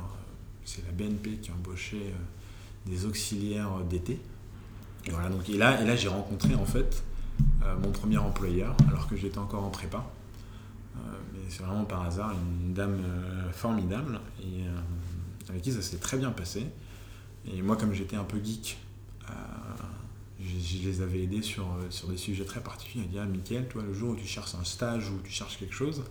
c'est 0.65 0.83
la 0.87 0.91
BNP 0.91 1.37
qui 1.37 1.51
a 1.51 1.53
embauché 1.53 2.15
des 2.87 3.05
auxiliaires 3.05 3.81
d'été. 3.87 4.19
Et 5.05 5.11
voilà, 5.11 5.29
donc, 5.29 5.47
et 5.49 5.57
là, 5.59 5.79
et 5.79 5.85
là 5.85 5.95
j'ai 5.95 6.07
rencontré 6.07 6.55
en 6.55 6.65
fait 6.65 7.03
mon 7.79 7.91
premier 7.91 8.17
employeur, 8.17 8.75
alors 8.89 9.07
que 9.07 9.15
j'étais 9.15 9.37
encore 9.37 9.65
en 9.65 9.69
prépa. 9.69 10.03
Mais 10.95 11.39
c'est 11.49 11.63
vraiment 11.63 11.85
par 11.85 12.03
hasard 12.03 12.31
une 12.31 12.73
dame 12.73 13.01
formidable 13.51 14.19
et 14.41 14.63
avec 15.49 15.61
qui 15.61 15.71
ça 15.71 15.81
s'est 15.81 15.97
très 15.97 16.17
bien 16.17 16.31
passé. 16.31 16.65
Et 17.51 17.61
moi, 17.61 17.75
comme 17.75 17.93
j'étais 17.93 18.15
un 18.15 18.23
peu 18.23 18.39
geek, 18.43 18.77
euh, 19.29 19.33
je, 20.39 20.87
les 20.87 21.01
avais 21.01 21.23
aidés 21.23 21.41
sur, 21.41 21.63
euh, 21.63 21.89
sur 21.89 22.07
des 22.09 22.17
sujets 22.17 22.45
très 22.45 22.61
particuliers. 22.61 23.03
Elle 23.05 23.11
dit 23.11 23.19
Ah, 23.19 23.25
Mickaël, 23.25 23.67
toi, 23.67 23.83
le 23.83 23.93
jour 23.93 24.11
où 24.11 24.15
tu 24.15 24.25
cherches 24.25 24.55
un 24.55 24.63
stage 24.63 25.09
ou 25.09 25.19
tu 25.23 25.31
cherches 25.31 25.57
quelque 25.57 25.75
chose, 25.75 26.03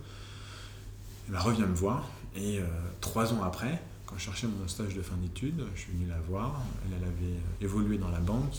eh 1.29 1.33
ben, 1.33 1.39
reviens 1.39 1.67
me 1.67 1.75
voir. 1.75 2.09
Et 2.37 2.59
euh, 2.59 2.67
trois 3.01 3.33
ans 3.33 3.43
après, 3.43 3.83
quand 4.07 4.17
je 4.17 4.25
cherchais 4.25 4.47
mon 4.47 4.69
stage 4.69 4.95
de 4.95 5.03
fin 5.03 5.17
d'études, 5.17 5.65
je 5.75 5.81
suis 5.81 5.93
venu 5.93 6.07
la 6.07 6.21
voir. 6.21 6.63
Elle, 6.87 7.05
avait 7.05 7.41
évolué 7.61 7.99
dans 7.99 8.11
la 8.11 8.21
banque. 8.21 8.55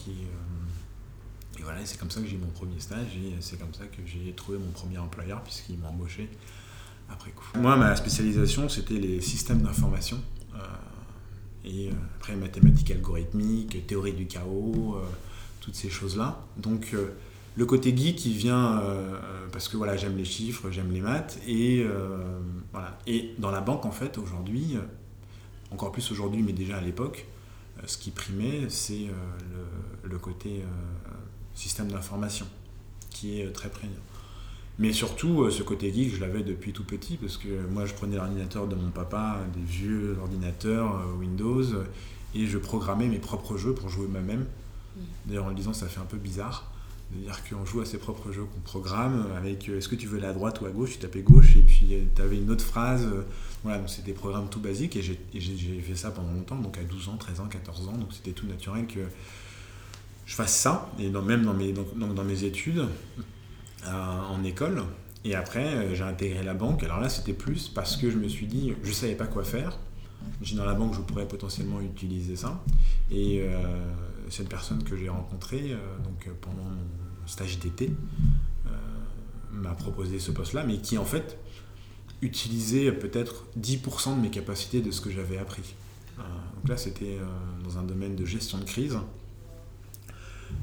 Et 1.59 1.63
voilà, 1.63 1.85
c'est 1.85 1.99
comme 1.99 2.11
ça 2.11 2.21
que 2.21 2.27
j'ai 2.27 2.37
mon 2.37 2.47
premier 2.47 2.79
stage. 2.79 3.15
Et 3.15 3.35
c'est 3.39 3.59
comme 3.59 3.73
ça 3.73 3.85
que 3.85 4.01
j'ai 4.05 4.33
trouvé 4.33 4.57
mon 4.57 4.71
premier 4.71 4.97
employeur, 4.97 5.41
puisqu'il 5.43 5.77
m'a 5.77 5.89
embauché 5.89 6.29
après 7.09 7.31
coup. 7.31 7.45
Moi, 7.59 7.75
ma 7.75 7.95
spécialisation, 7.95 8.69
c'était 8.69 8.95
les 8.95 9.21
systèmes 9.21 9.61
d'information 9.61 10.19
et 11.65 11.89
euh, 11.89 11.93
après 12.17 12.35
mathématiques 12.35 12.91
algorithmiques, 12.91 13.85
théorie 13.87 14.13
du 14.13 14.25
chaos, 14.25 14.95
euh, 14.97 15.05
toutes 15.61 15.75
ces 15.75 15.89
choses-là. 15.89 16.45
Donc 16.57 16.91
euh, 16.93 17.13
le 17.55 17.65
côté 17.65 17.95
geek 17.95 18.25
il 18.25 18.33
vient 18.33 18.81
parce 19.51 19.67
que 19.67 19.77
voilà 19.77 19.95
j'aime 19.95 20.17
les 20.17 20.25
chiffres, 20.25 20.71
j'aime 20.71 20.91
les 20.91 21.01
maths 21.01 21.39
et 21.47 21.85
voilà. 22.71 22.97
Et 23.05 23.35
dans 23.37 23.51
la 23.51 23.61
banque 23.61 23.85
en 23.85 23.91
fait 23.91 24.17
aujourd'hui, 24.17 24.75
encore 25.69 25.91
plus 25.91 26.11
aujourd'hui 26.11 26.41
mais 26.41 26.51
déjà 26.51 26.77
à 26.77 26.81
l'époque, 26.81 27.27
ce 27.85 27.99
qui 27.99 28.09
primait 28.09 28.69
c'est 28.69 29.05
le, 30.03 30.17
côté 30.17 30.63
système 31.55 31.91
d'information 31.91 32.45
qui 33.09 33.39
est 33.39 33.51
très 33.51 33.69
prégnant. 33.69 33.93
Mais 34.79 34.91
surtout, 34.91 35.43
euh, 35.43 35.51
ce 35.51 35.61
côté 35.61 35.93
geek, 35.93 36.15
je 36.15 36.21
l'avais 36.21 36.41
depuis 36.41 36.73
tout 36.73 36.83
petit, 36.83 37.17
parce 37.17 37.37
que 37.37 37.47
moi, 37.69 37.85
je 37.85 37.93
prenais 37.93 38.15
l'ordinateur 38.15 38.67
de 38.67 38.75
mon 38.75 38.89
papa, 38.89 39.39
des 39.55 39.61
vieux 39.61 40.17
ordinateurs 40.19 40.95
euh, 40.95 41.19
Windows, 41.19 41.63
et 42.33 42.47
je 42.47 42.57
programmais 42.57 43.07
mes 43.07 43.19
propres 43.19 43.57
jeux 43.57 43.73
pour 43.73 43.89
jouer 43.89 44.07
moi-même. 44.07 44.45
Mm. 44.95 45.01
D'ailleurs, 45.27 45.45
en 45.45 45.49
le 45.49 45.55
disant, 45.55 45.73
ça 45.73 45.87
fait 45.87 45.99
un 45.99 46.05
peu 46.05 46.17
bizarre. 46.17 46.71
de 47.11 47.21
dire 47.21 47.37
qu'on 47.47 47.63
joue 47.65 47.81
à 47.81 47.85
ses 47.85 47.99
propres 47.99 48.31
jeux 48.31 48.45
qu'on 48.45 48.61
programme, 48.61 49.27
avec 49.37 49.69
euh, 49.69 49.77
est-ce 49.77 49.87
que 49.87 49.95
tu 49.95 50.07
veux 50.07 50.17
aller 50.17 50.27
à 50.27 50.33
droite 50.33 50.59
ou 50.61 50.65
à 50.65 50.71
gauche, 50.71 50.93
tu 50.93 50.97
tapais 50.97 51.21
gauche, 51.21 51.55
et 51.55 51.61
puis 51.61 51.93
tu 52.15 52.21
avais 52.21 52.37
une 52.37 52.49
autre 52.49 52.65
phrase. 52.65 53.07
Voilà, 53.61 53.77
donc 53.77 53.89
c'était 53.89 54.07
des 54.07 54.13
programmes 54.13 54.49
tout 54.49 54.59
basiques, 54.59 54.95
et 54.95 55.03
j'ai 55.03 55.81
fait 55.81 55.95
ça 55.95 56.09
pendant 56.09 56.33
longtemps, 56.33 56.57
donc 56.57 56.79
à 56.79 56.83
12 56.83 57.09
ans, 57.09 57.17
13 57.17 57.41
ans, 57.41 57.47
14 57.47 57.89
ans, 57.89 57.97
donc 57.97 58.11
c'était 58.11 58.31
tout 58.31 58.47
naturel 58.47 58.87
que 58.87 59.01
je 60.25 60.35
fasse 60.35 60.55
ça, 60.55 60.89
et 60.99 61.09
même 61.09 61.43
dans 61.43 61.53
mes, 61.53 61.73
dans 61.73 62.23
mes 62.23 62.43
études, 62.43 62.85
en 63.85 64.43
école. 64.43 64.83
Et 65.25 65.35
après, 65.35 65.65
euh, 65.65 65.95
j'ai 65.95 66.03
intégré 66.03 66.43
la 66.43 66.53
banque. 66.53 66.83
Alors 66.83 66.99
là, 66.99 67.09
c'était 67.09 67.33
plus 67.33 67.69
parce 67.69 67.95
que 67.95 68.09
je 68.09 68.17
me 68.17 68.27
suis 68.27 68.45
dit, 68.45 68.73
je 68.83 68.89
ne 68.89 68.93
savais 68.93 69.15
pas 69.15 69.27
quoi 69.27 69.43
faire. 69.43 69.77
J'ai 70.41 70.55
dans 70.55 70.65
la 70.65 70.73
banque, 70.73 70.93
je 70.93 71.01
pourrais 71.01 71.27
potentiellement 71.27 71.81
utiliser 71.81 72.35
ça. 72.35 72.61
Et 73.11 73.41
euh, 73.41 73.61
cette 74.29 74.49
personne 74.49 74.83
que 74.83 74.95
j'ai 74.95 75.09
rencontrée 75.09 75.71
euh, 75.73 76.31
pendant 76.41 76.63
mon 76.63 77.27
stage 77.27 77.59
d'été 77.59 77.91
m'a 79.51 79.75
proposé 79.75 80.17
ce 80.17 80.31
poste-là, 80.31 80.63
mais 80.65 80.77
qui 80.77 80.97
en 80.97 81.05
fait 81.05 81.37
utilisait 82.23 82.91
peut-être 82.91 83.45
10% 83.59 84.15
de 84.15 84.19
mes 84.19 84.31
capacités 84.31 84.81
de 84.81 84.89
ce 84.89 84.99
que 84.99 85.11
j'avais 85.11 85.37
appris. 85.37 85.75
donc 86.17 86.67
là, 86.67 86.75
c'était 86.75 87.19
dans 87.63 87.77
un 87.77 87.83
domaine 87.83 88.15
de 88.15 88.25
gestion 88.25 88.57
de 88.57 88.63
crise. 88.63 88.97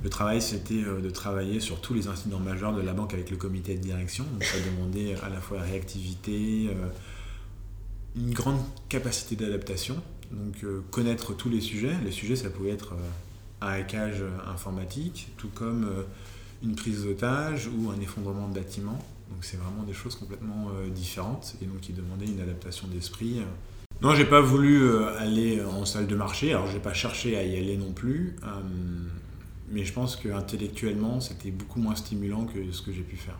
Le 0.02 0.08
travail, 0.08 0.40
c'était 0.40 0.82
euh, 0.82 1.00
de 1.00 1.10
travailler 1.10 1.60
sur 1.60 1.80
tous 1.80 1.92
les 1.92 2.08
incidents 2.08 2.38
majeurs 2.38 2.72
de 2.72 2.80
la 2.80 2.92
banque 2.92 3.12
avec 3.12 3.30
le 3.30 3.36
comité 3.36 3.74
de 3.74 3.80
direction. 3.80 4.24
Donc, 4.32 4.44
ça 4.44 4.58
demandait 4.58 5.14
à 5.22 5.28
la 5.28 5.40
fois 5.40 5.60
réactivité, 5.60 6.68
euh, 6.70 6.88
une 8.16 8.32
grande 8.32 8.60
capacité 8.88 9.36
d'adaptation, 9.36 9.96
donc 10.30 10.64
euh, 10.64 10.82
connaître 10.90 11.34
tous 11.34 11.50
les 11.50 11.60
sujets. 11.60 11.94
Les 12.04 12.12
sujets, 12.12 12.36
ça 12.36 12.48
pouvait 12.48 12.70
être 12.70 12.94
un 13.60 13.68
hackage 13.68 14.22
informatique, 14.46 15.28
tout 15.36 15.50
comme 15.54 15.86
une 16.62 16.74
prise 16.74 17.04
d'otage 17.04 17.68
ou 17.68 17.90
un 17.90 18.00
effondrement 18.00 18.48
de 18.48 18.54
bâtiment. 18.54 18.98
Donc 19.30 19.44
c'est 19.44 19.58
vraiment 19.58 19.82
des 19.82 19.92
choses 19.92 20.16
complètement 20.16 20.70
différentes 20.94 21.56
et 21.60 21.66
donc 21.66 21.80
qui 21.80 21.92
demandaient 21.92 22.24
une 22.24 22.40
adaptation 22.40 22.88
d'esprit. 22.88 23.42
Non, 24.00 24.14
j'ai 24.14 24.24
pas 24.24 24.40
voulu 24.40 24.96
aller 25.18 25.62
en 25.62 25.84
salle 25.84 26.06
de 26.06 26.16
marché, 26.16 26.52
alors 26.52 26.68
j'ai 26.68 26.78
pas 26.78 26.94
cherché 26.94 27.36
à 27.36 27.44
y 27.44 27.58
aller 27.58 27.76
non 27.76 27.92
plus 27.92 28.34
mais 29.70 29.84
je 29.84 29.92
pense 29.92 30.16
qu'intellectuellement, 30.16 31.20
c'était 31.20 31.50
beaucoup 31.50 31.80
moins 31.80 31.94
stimulant 31.94 32.44
que 32.44 32.72
ce 32.72 32.82
que 32.82 32.92
j'ai 32.92 33.02
pu 33.02 33.16
faire. 33.16 33.38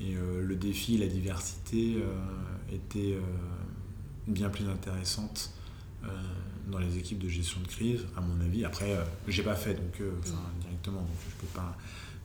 Et 0.00 0.16
euh, 0.16 0.42
le 0.42 0.56
défi, 0.56 0.96
la 0.98 1.06
diversité 1.06 1.96
euh, 1.96 2.74
était 2.74 3.14
euh, 3.14 3.20
bien 4.26 4.48
plus 4.48 4.68
intéressante 4.68 5.50
dans 6.66 6.78
les 6.78 6.98
équipes 6.98 7.18
de 7.18 7.30
gestion 7.30 7.62
de 7.62 7.66
crise, 7.66 8.04
à 8.14 8.20
mon 8.20 8.38
avis. 8.44 8.66
Après, 8.66 8.94
j'ai 9.26 9.42
pas 9.42 9.54
fait 9.54 9.72
donc, 9.72 10.02
directement, 10.60 11.00
donc 11.00 11.16
je 11.30 11.40
peux 11.40 11.52
pas 11.54 11.74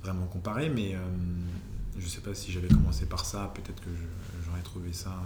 vraiment 0.03 0.25
comparer, 0.25 0.67
mais 0.67 0.97
je 1.97 2.05
sais 2.05 2.19
pas 2.19 2.35
si 2.35 2.51
j'avais 2.51 2.67
commencé 2.67 3.05
par 3.05 3.23
ça, 3.23 3.53
peut-être 3.55 3.79
que 3.79 3.89
j'aurais 4.45 4.63
trouvé 4.63 4.91
ça 4.91 5.21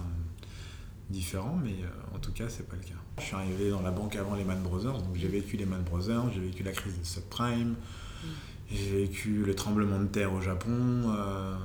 différent, 1.10 1.58
mais 1.64 1.74
en 2.14 2.20
tout 2.20 2.30
cas, 2.30 2.48
c'est 2.48 2.68
pas 2.68 2.76
le 2.76 2.82
cas. 2.82 3.03
Je 3.18 3.22
suis 3.22 3.36
arrivé 3.36 3.70
dans 3.70 3.82
la 3.82 3.92
banque 3.92 4.16
avant 4.16 4.34
les 4.34 4.44
Man 4.44 4.60
Brothers, 4.60 5.00
donc 5.00 5.14
j'ai 5.14 5.28
vécu 5.28 5.56
les 5.56 5.66
Man 5.66 5.82
Brothers, 5.82 6.32
j'ai 6.34 6.40
vécu 6.40 6.64
la 6.64 6.72
crise 6.72 6.98
des 6.98 7.04
subprimes, 7.04 7.70
mm. 7.70 8.26
j'ai 8.72 8.90
vécu 8.90 9.44
le 9.44 9.54
tremblement 9.54 10.00
de 10.00 10.06
terre 10.06 10.32
au 10.32 10.40
Japon, 10.40 11.14
euh, 11.16 11.56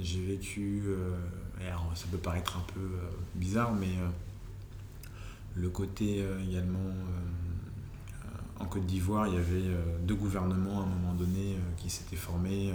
j'ai 0.00 0.24
vécu, 0.24 0.84
euh, 0.86 1.10
alors 1.60 1.90
ça 1.96 2.06
peut 2.10 2.18
paraître 2.18 2.56
un 2.56 2.72
peu 2.72 2.80
euh, 2.80 3.10
bizarre, 3.34 3.72
mais 3.74 3.88
le 5.56 5.68
côté 5.68 6.24
également 6.48 6.94
en 8.60 8.66
Côte 8.66 8.86
d'Ivoire, 8.86 9.26
il 9.26 9.34
y 9.34 9.38
avait 9.38 9.76
deux 10.04 10.14
gouvernements 10.14 10.80
à 10.80 10.82
un 10.84 10.86
moment 10.86 11.14
donné 11.14 11.56
qui 11.76 11.90
s'étaient 11.90 12.14
formés. 12.14 12.72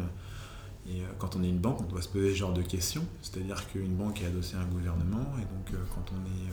Et 0.88 1.02
quand 1.18 1.38
on 1.38 1.44
est 1.44 1.50
une 1.50 1.60
banque, 1.60 1.82
on 1.82 1.86
doit 1.86 2.02
se 2.02 2.10
poser 2.10 2.32
ce 2.32 2.36
genre 2.36 2.54
de 2.54 2.62
questions. 2.62 3.06
C'est-à-dire 3.22 3.66
qu'une 3.70 3.96
banque 3.96 4.22
est 4.22 4.26
adossée 4.26 4.58
à 4.58 4.60
un 4.60 4.66
gouvernement, 4.66 5.26
et 5.38 5.42
donc 5.42 5.80
quand 5.94 6.12
on 6.12 6.26
est 6.26 6.52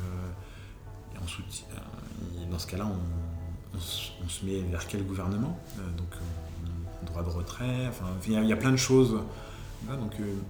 euh, 1.22 2.50
dans 2.50 2.58
ce 2.58 2.66
cas-là, 2.66 2.86
on, 2.86 3.78
se 3.78 4.44
met 4.44 4.60
vers 4.60 4.86
quel 4.86 5.04
gouvernement 5.04 5.58
euh, 5.78 5.90
Donc, 5.96 6.08
euh, 6.14 7.06
droit 7.06 7.22
de 7.22 7.30
retrait, 7.30 7.90
il 8.26 8.32
y, 8.32 8.52
a 8.52 8.56
plein 8.56 8.70
de 8.70 8.76
choses. 8.76 9.18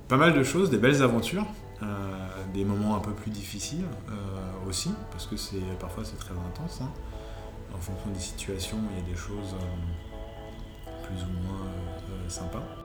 pas 0.09 0.17
mal 0.17 0.35
de 0.35 0.43
choses, 0.43 0.71
des 0.71 0.79
belles 0.79 1.02
aventures, 1.02 1.47
des 2.52 2.64
moments 2.64 2.97
un 2.97 3.00
peu 3.00 3.12
plus 3.12 3.31
difficiles 3.31 3.87
aussi, 4.69 4.91
parce 5.11 5.26
que 5.26 5.37
parfois 5.81 6.05
c'est 6.05 6.19
très 6.19 6.35
intense. 6.35 6.81
Hein. 6.83 6.91
En 7.75 7.79
fonction 7.79 8.11
des 8.11 8.21
situations, 8.21 8.79
il 8.93 8.99
y 8.99 9.02
a 9.02 9.11
des 9.11 9.17
choses 9.17 9.57
plus 11.05 11.23
ou 11.23 11.47
moins 11.47 11.67
sympas. 12.29 12.82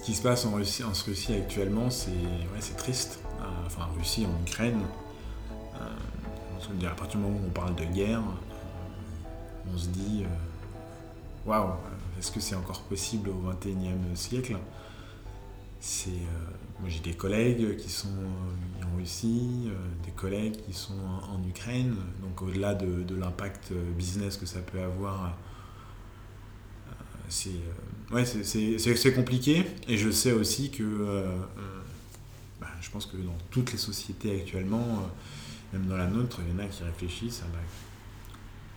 Ce 0.00 0.06
qui 0.06 0.14
se 0.14 0.22
passe 0.22 0.46
en 0.46 0.54
Russie, 0.54 0.82
en 0.82 0.92
Russie 0.92 1.34
actuellement, 1.34 1.90
c'est 1.90 2.76
triste. 2.78 3.20
Euh, 3.38 3.44
enfin, 3.66 3.82
en 3.82 3.98
Russie, 3.98 4.24
en 4.24 4.42
Ukraine, 4.46 4.80
euh, 5.74 6.86
à 6.86 6.94
partir 6.94 7.20
du 7.20 7.26
moment 7.26 7.38
où 7.38 7.48
on 7.48 7.50
parle 7.50 7.74
de 7.74 7.84
guerre, 7.84 8.22
on 9.70 9.76
se 9.76 9.88
dit 9.88 10.24
waouh, 11.44 11.72
est-ce 12.18 12.32
que 12.32 12.40
c'est 12.40 12.54
encore 12.54 12.80
possible 12.82 13.28
au 13.28 13.50
XXIe 13.50 13.90
siècle? 14.14 14.56
C'est 15.80 16.10
moi 16.78 16.88
j'ai 16.88 17.00
des 17.00 17.14
collègues 17.14 17.76
qui 17.76 17.90
sont 17.90 18.08
en 18.82 18.96
Russie, 18.96 19.70
des 20.04 20.12
collègues 20.12 20.56
qui 20.64 20.72
sont 20.72 20.94
en, 21.30 21.46
Ukraine, 21.46 21.96
donc 22.22 22.40
au-delà 22.42 22.74
de, 22.74 23.02
de 23.02 23.14
l'impact 23.14 23.72
business 23.72 24.36
que 24.36 24.46
ça 24.46 24.60
peut 24.60 24.80
avoir, 24.80 25.36
c'est 27.30 27.50
ouais, 28.12 28.24
c'est 28.24 29.14
compliqué. 29.14 29.64
Et 29.88 29.96
je 29.96 30.10
sais 30.10 30.32
aussi 30.32 30.70
que 30.70 30.82
euh, 30.82 31.22
euh, 31.22 31.80
bah, 32.60 32.68
je 32.80 32.90
pense 32.90 33.06
que 33.06 33.16
dans 33.16 33.36
toutes 33.50 33.72
les 33.72 33.78
sociétés 33.78 34.40
actuellement, 34.40 34.82
euh, 34.82 35.78
même 35.78 35.86
dans 35.86 35.96
la 35.96 36.08
nôtre, 36.08 36.40
il 36.46 36.52
y 36.52 36.60
en 36.60 36.64
a 36.64 36.66
qui 36.66 36.82
réfléchissent 36.82 37.40
à 37.42 37.46
bah, 37.46 37.58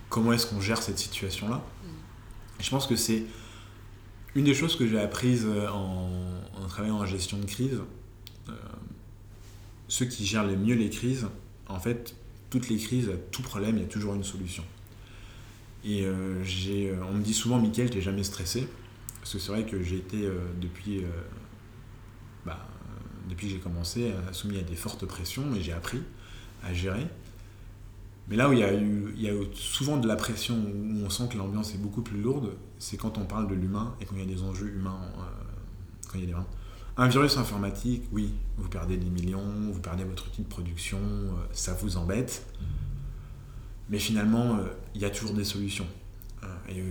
comment 0.10 0.34
est-ce 0.34 0.46
qu'on 0.46 0.62
gère 0.62 0.82
cette 0.82 1.00
situation-là. 1.00 1.58
Mm. 1.58 1.88
Je 2.62 2.70
pense 2.70 2.88
que 2.88 2.96
c'est 2.96 3.24
une 4.36 4.46
des 4.46 4.54
choses 4.54 4.78
que 4.78 4.88
j'ai 4.88 5.00
apprises 5.00 5.46
en, 5.46 6.10
en, 6.56 6.68
travaillant 6.68 6.98
en 6.98 7.06
gestion 7.06 7.38
de 7.38 7.46
crise. 7.46 7.80
ceux 9.88 10.06
qui 10.06 10.26
gèrent 10.26 10.46
le 10.46 10.56
mieux 10.56 10.76
les 10.76 10.90
crises, 10.90 11.28
en 11.68 11.80
fait, 11.80 12.16
toutes 12.50 12.70
les 12.70 12.78
crises, 12.78 13.12
tout 13.32 13.44
problème, 13.44 13.78
il 13.78 13.82
y 13.82 13.86
a 13.86 13.88
toujours 13.88 14.16
une 14.16 14.24
solution. 14.24 14.64
Et 15.86 16.08
on 16.08 17.14
me 17.14 17.22
dit 17.22 17.34
souvent, 17.34 17.60
Mickaël, 17.60 17.90
t'es 17.90 18.02
jamais 18.02 18.24
stressé 18.24 18.68
Parce 19.20 19.34
que 19.34 19.40
c'est 19.40 19.52
vrai 19.52 19.66
que 19.66 19.84
j'ai 19.84 19.98
été 19.98 20.30
depuis, 20.62 21.04
bah, 22.46 22.66
depuis 23.30 23.48
que 23.48 23.54
j'ai 23.54 23.60
commencé 23.60 24.14
soumis 24.32 24.60
à 24.60 24.64
des 24.64 24.76
fortes 24.76 25.06
pressions, 25.06 25.44
mais 25.52 25.62
j'ai 25.62 25.74
appris 25.74 26.02
à 26.64 26.74
gérer. 26.74 27.06
Mais 28.30 28.38
là 28.38 28.50
où 28.50 28.54
il 28.54 28.60
y, 28.60 28.64
a 28.64 28.74
eu, 28.74 29.14
il 29.18 29.22
y 29.22 29.30
a 29.30 29.34
souvent 29.54 29.98
de 29.98 30.08
la 30.08 30.16
pression, 30.16 30.56
où 30.56 31.06
on 31.06 31.10
sent 31.10 31.28
que 31.30 31.38
l'ambiance 31.38 31.74
est 31.76 31.78
beaucoup 31.78 32.02
plus 32.02 32.22
lourde, 32.22 32.52
c'est 32.80 32.96
quand 32.96 33.18
on 33.18 33.26
parle 33.26 33.50
de 33.50 33.54
l'humain 33.54 33.96
et 34.00 34.06
quand 34.06 34.16
il 34.16 34.22
y 34.22 34.24
a 34.24 34.34
des 34.34 34.44
enjeux 34.44 34.70
humains. 34.70 35.02
quand 36.08 36.18
il 36.18 36.22
y 36.22 36.24
a 36.24 36.28
des... 36.28 36.42
Un 36.96 37.08
virus 37.08 37.38
informatique, 37.38 38.04
oui, 38.12 38.32
vous 38.58 38.70
perdez 38.70 38.98
des 38.98 39.10
millions, 39.10 39.44
vous 39.72 39.80
perdez 39.80 40.04
votre 40.04 40.28
outil 40.28 40.44
de 40.44 40.48
production, 40.48 41.00
ça 41.52 41.74
vous 41.74 41.98
embête. 41.98 42.46
Mais 43.90 44.00
finalement, 44.00 44.56
euh, 44.56 44.66
il 44.96 45.02
y 45.02 45.06
a 45.06 45.10
toujours 45.10 45.34
des 45.34 45.44
solutions. 45.44 45.88
Euh, 46.44 46.48
et 46.70 46.82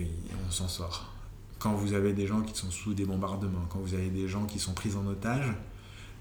on 0.47 0.51
s'en 0.51 0.67
sort. 0.67 1.11
Quand 1.59 1.73
vous 1.73 1.93
avez 1.93 2.13
des 2.13 2.27
gens 2.27 2.41
qui 2.41 2.57
sont 2.57 2.71
sous 2.71 2.93
des 2.93 3.05
bombardements, 3.05 3.65
quand 3.69 3.79
vous 3.79 3.93
avez 3.93 4.09
des 4.09 4.27
gens 4.27 4.45
qui 4.45 4.59
sont 4.59 4.73
pris 4.73 4.95
en 4.95 5.07
otage, 5.07 5.47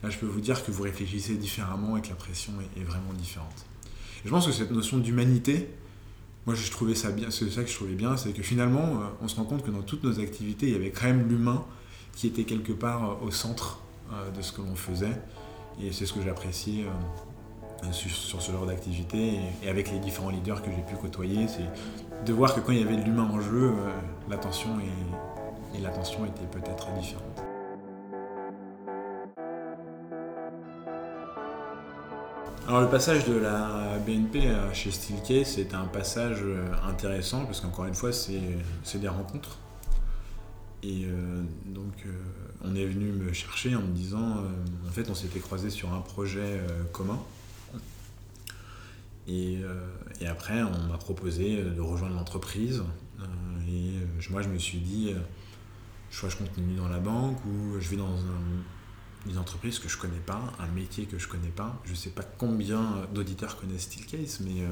là 0.03 0.11
je 0.11 0.19
peux 0.19 0.27
vous 0.27 0.41
dire 0.41 0.65
que 0.65 0.71
vous 0.71 0.83
réfléchissez 0.83 1.37
différemment 1.37 1.97
et 1.97 2.03
que 2.03 2.09
la 2.09 2.15
pression 2.15 2.53
est, 2.77 2.85
vraiment 2.85 3.13
différente. 3.15 3.67
je 4.25 4.31
pense 4.31 4.47
que 4.47 4.53
cette 4.53 4.71
notion 4.71 4.99
d'humanité, 4.99 5.69
moi 6.47 6.55
je 6.55 6.71
trouvais 6.71 6.95
ça 6.95 7.11
bien, 7.11 7.31
c'est 7.31 7.51
ça 7.51 7.65
que 7.65 7.71
je 7.71 7.75
trouvais 7.75 7.95
bien, 7.95 8.17
c'est 8.17 8.33
que 8.33 8.43
finalement 8.43 9.01
euh, 9.01 9.07
on 9.21 9.27
se 9.27 9.35
rend 9.35 9.45
compte 9.45 9.65
que 9.65 9.71
dans 9.71 9.83
toutes 9.83 10.05
nos 10.05 10.21
activités, 10.21 10.67
il 10.67 10.73
y 10.73 10.77
avait 10.77 10.91
quand 10.91 11.07
même 11.07 11.29
l'humain 11.29 11.65
qui 12.15 12.29
était 12.29 12.45
quelque 12.45 12.73
part 12.73 13.23
au 13.23 13.31
centre 13.31 13.81
de 14.37 14.43
ce 14.43 14.53
que 14.53 14.61
l'on 14.61 14.77
faisait. 14.77 15.19
Et 15.81 15.91
c'est 15.91 16.05
ce 16.05 16.13
que 16.13 16.21
j'appréciais 16.23 16.85
sur, 17.91 18.41
ce 18.41 18.53
genre 18.53 18.67
d'activité 18.67 19.41
et, 19.63 19.69
avec 19.69 19.91
les 19.91 19.99
différents 19.99 20.31
leaders 20.31 20.63
que 20.63 20.71
j'ai 20.71 20.83
pu 20.83 20.95
côtoyer, 20.95 21.49
c'est 21.49 22.25
de 22.25 22.33
voir 22.33 22.55
que 22.55 22.61
quand 22.61 22.73
il 22.73 22.81
y 22.81 22.83
avait 22.83 22.97
de 22.97 23.03
l'humain 23.03 23.29
en 23.31 23.41
jeu, 23.41 23.73
euh, 23.73 23.91
l'attention 24.31 24.79
et, 24.81 25.81
l'attention 25.81 26.25
étaient 26.27 26.47
peut-être 26.47 26.93
différentes. 27.01 27.43
Alors 32.69 32.83
le 32.83 32.89
passage 32.89 33.25
de 33.25 33.35
la 33.35 33.99
BNP 34.07 34.49
chez 34.73 34.93
Steelcase, 34.93 35.55
c'est 35.55 35.75
un 35.75 35.87
passage 35.87 36.39
euh, 36.43 36.65
intéressant 36.89 37.45
parce 37.45 37.61
qu'encore 37.61 37.87
une 37.87 37.95
fois, 37.95 38.13
c'est 38.13 39.01
des 39.01 39.09
rencontres. 39.09 39.59
Et 40.85 41.05
euh, 41.05 41.43
donc 41.67 42.05
on 42.65 42.77
est 42.77 42.87
venu 42.87 43.07
me 43.07 43.33
chercher 43.33 43.75
en 43.75 43.81
me 43.81 43.93
disant, 43.93 44.37
en 44.87 44.93
fait 44.93 45.11
on 45.11 45.15
s'était 45.15 45.41
croisé 45.41 45.71
sur 45.71 45.93
un 45.93 46.01
projet 46.01 46.61
commun 46.93 47.19
euh, 49.29 49.87
et, 50.21 50.27
après, 50.27 50.63
on 50.63 50.89
m'a 50.89 50.99
proposé 50.99 51.63
de 51.63 51.81
rejoindre 51.81 52.17
l'entreprise. 52.17 52.83
Euh, 53.21 53.25
et 53.69 53.97
euh, 53.97 54.31
moi, 54.31 54.43
je 54.43 54.49
me 54.49 54.59
suis 54.59 54.79
dit, 54.79 55.15
soit 56.11 56.29
je 56.29 56.37
continue 56.37 56.77
dans 56.77 56.89
la 56.89 56.99
banque 56.99 57.39
ou 57.45 57.81
je 57.81 57.89
vais 57.89 57.97
dans 57.97 58.17
une 59.29 59.39
entreprise 59.39 59.79
que 59.79 59.89
je 59.89 59.97
connais 59.97 60.19
pas, 60.19 60.53
un 60.59 60.67
métier 60.69 61.07
que 61.07 61.19
je 61.19 61.29
connais 61.29 61.49
pas. 61.49 61.81
Je 61.85 61.95
sais 61.95 62.11
pas 62.11 62.23
combien 62.23 63.07
d'auditeurs 63.15 63.57
connaissent 63.57 63.83
Steelcase, 63.83 64.41
mais 64.41 64.63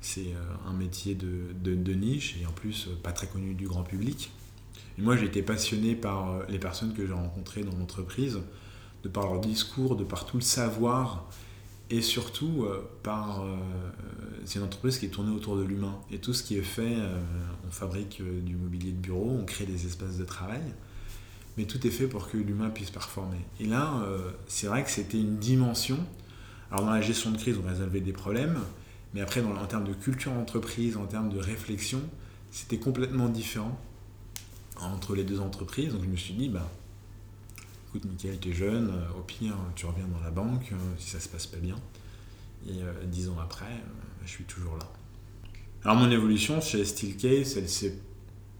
c'est 0.00 0.34
un 0.66 0.72
métier 0.72 1.14
de, 1.14 1.52
de, 1.54 1.94
niche 1.94 2.36
et 2.40 2.46
en 2.46 2.52
plus 2.52 2.88
pas 3.02 3.12
très 3.12 3.28
connu 3.28 3.54
du 3.54 3.68
grand 3.68 3.84
public. 3.84 4.32
Et 4.98 5.02
moi, 5.02 5.16
j'ai 5.16 5.26
été 5.26 5.42
passionné 5.42 5.94
par 5.94 6.46
les 6.48 6.58
personnes 6.58 6.94
que 6.94 7.06
j'ai 7.06 7.12
rencontrées 7.12 7.62
dans 7.62 7.76
l'entreprise, 7.78 8.40
de 9.04 9.08
par 9.08 9.32
leur 9.32 9.40
discours, 9.40 9.96
de 9.96 10.04
par 10.04 10.26
tout 10.26 10.36
le 10.36 10.42
savoir 10.42 11.26
et 11.90 12.02
surtout 12.02 12.64
euh, 12.64 12.88
par 13.02 13.42
euh, 13.42 13.56
c'est 14.44 14.58
une 14.58 14.64
entreprise 14.64 14.98
qui 14.98 15.06
est 15.06 15.10
tournée 15.10 15.34
autour 15.34 15.56
de 15.56 15.62
l'humain. 15.62 15.98
Et 16.10 16.18
tout 16.18 16.32
ce 16.32 16.42
qui 16.42 16.56
est 16.56 16.62
fait 16.62 16.96
euh, 16.96 17.20
on 17.66 17.70
fabrique 17.70 18.22
du 18.22 18.56
mobilier 18.56 18.92
de 18.92 18.96
bureau 18.96 19.36
on 19.40 19.44
crée 19.44 19.66
des 19.66 19.86
espaces 19.86 20.16
de 20.16 20.24
travail. 20.24 20.62
Mais 21.56 21.64
tout 21.64 21.84
est 21.86 21.90
fait 21.90 22.06
pour 22.06 22.30
que 22.30 22.36
l'humain 22.36 22.70
puisse 22.70 22.90
performer. 22.90 23.40
Et 23.58 23.66
là 23.66 24.06
c'est 24.46 24.68
vrai 24.68 24.84
que 24.84 24.90
c'était 24.90 25.18
une 25.18 25.38
dimension. 25.38 25.98
Alors 26.70 26.84
dans 26.84 26.92
la 26.92 27.00
gestion 27.00 27.32
de 27.32 27.36
crise 27.36 27.58
on 27.62 27.68
résolvait 27.68 28.00
des 28.00 28.12
problèmes. 28.12 28.58
Mais 29.12 29.20
après 29.20 29.42
dans, 29.42 29.54
en 29.56 29.66
termes 29.66 29.84
de 29.84 29.92
culture 29.92 30.32
d'entreprise 30.32 30.96
en 30.96 31.06
termes 31.06 31.28
de 31.28 31.38
réflexion 31.38 32.00
c'était 32.52 32.78
complètement 32.78 33.28
différent 33.28 33.78
entre 34.80 35.16
les 35.16 35.24
deux 35.24 35.40
entreprises. 35.40 35.92
Donc 35.92 36.04
je 36.04 36.08
me 36.08 36.16
suis 36.16 36.34
dit 36.34 36.48
bah 36.48 36.70
écoute, 37.90 38.04
Michael, 38.04 38.38
es 38.46 38.52
jeune, 38.52 38.90
euh, 38.90 39.18
au 39.18 39.22
pire, 39.22 39.56
tu 39.74 39.84
reviens 39.86 40.06
dans 40.06 40.20
la 40.20 40.30
banque 40.30 40.70
euh, 40.72 40.76
si 40.96 41.10
ça 41.10 41.18
se 41.18 41.28
passe 41.28 41.46
pas 41.46 41.58
bien. 41.58 41.74
Et 42.68 42.82
euh, 42.82 42.92
dix 43.06 43.28
ans 43.28 43.38
après, 43.42 43.82
je 44.24 44.30
suis 44.30 44.44
toujours 44.44 44.76
là. 44.76 44.86
Alors, 45.82 45.96
mon 45.96 46.10
évolution 46.10 46.60
chez 46.60 46.84
Steelcase, 46.84 47.56
elle 47.56 47.68
s'est 47.68 47.98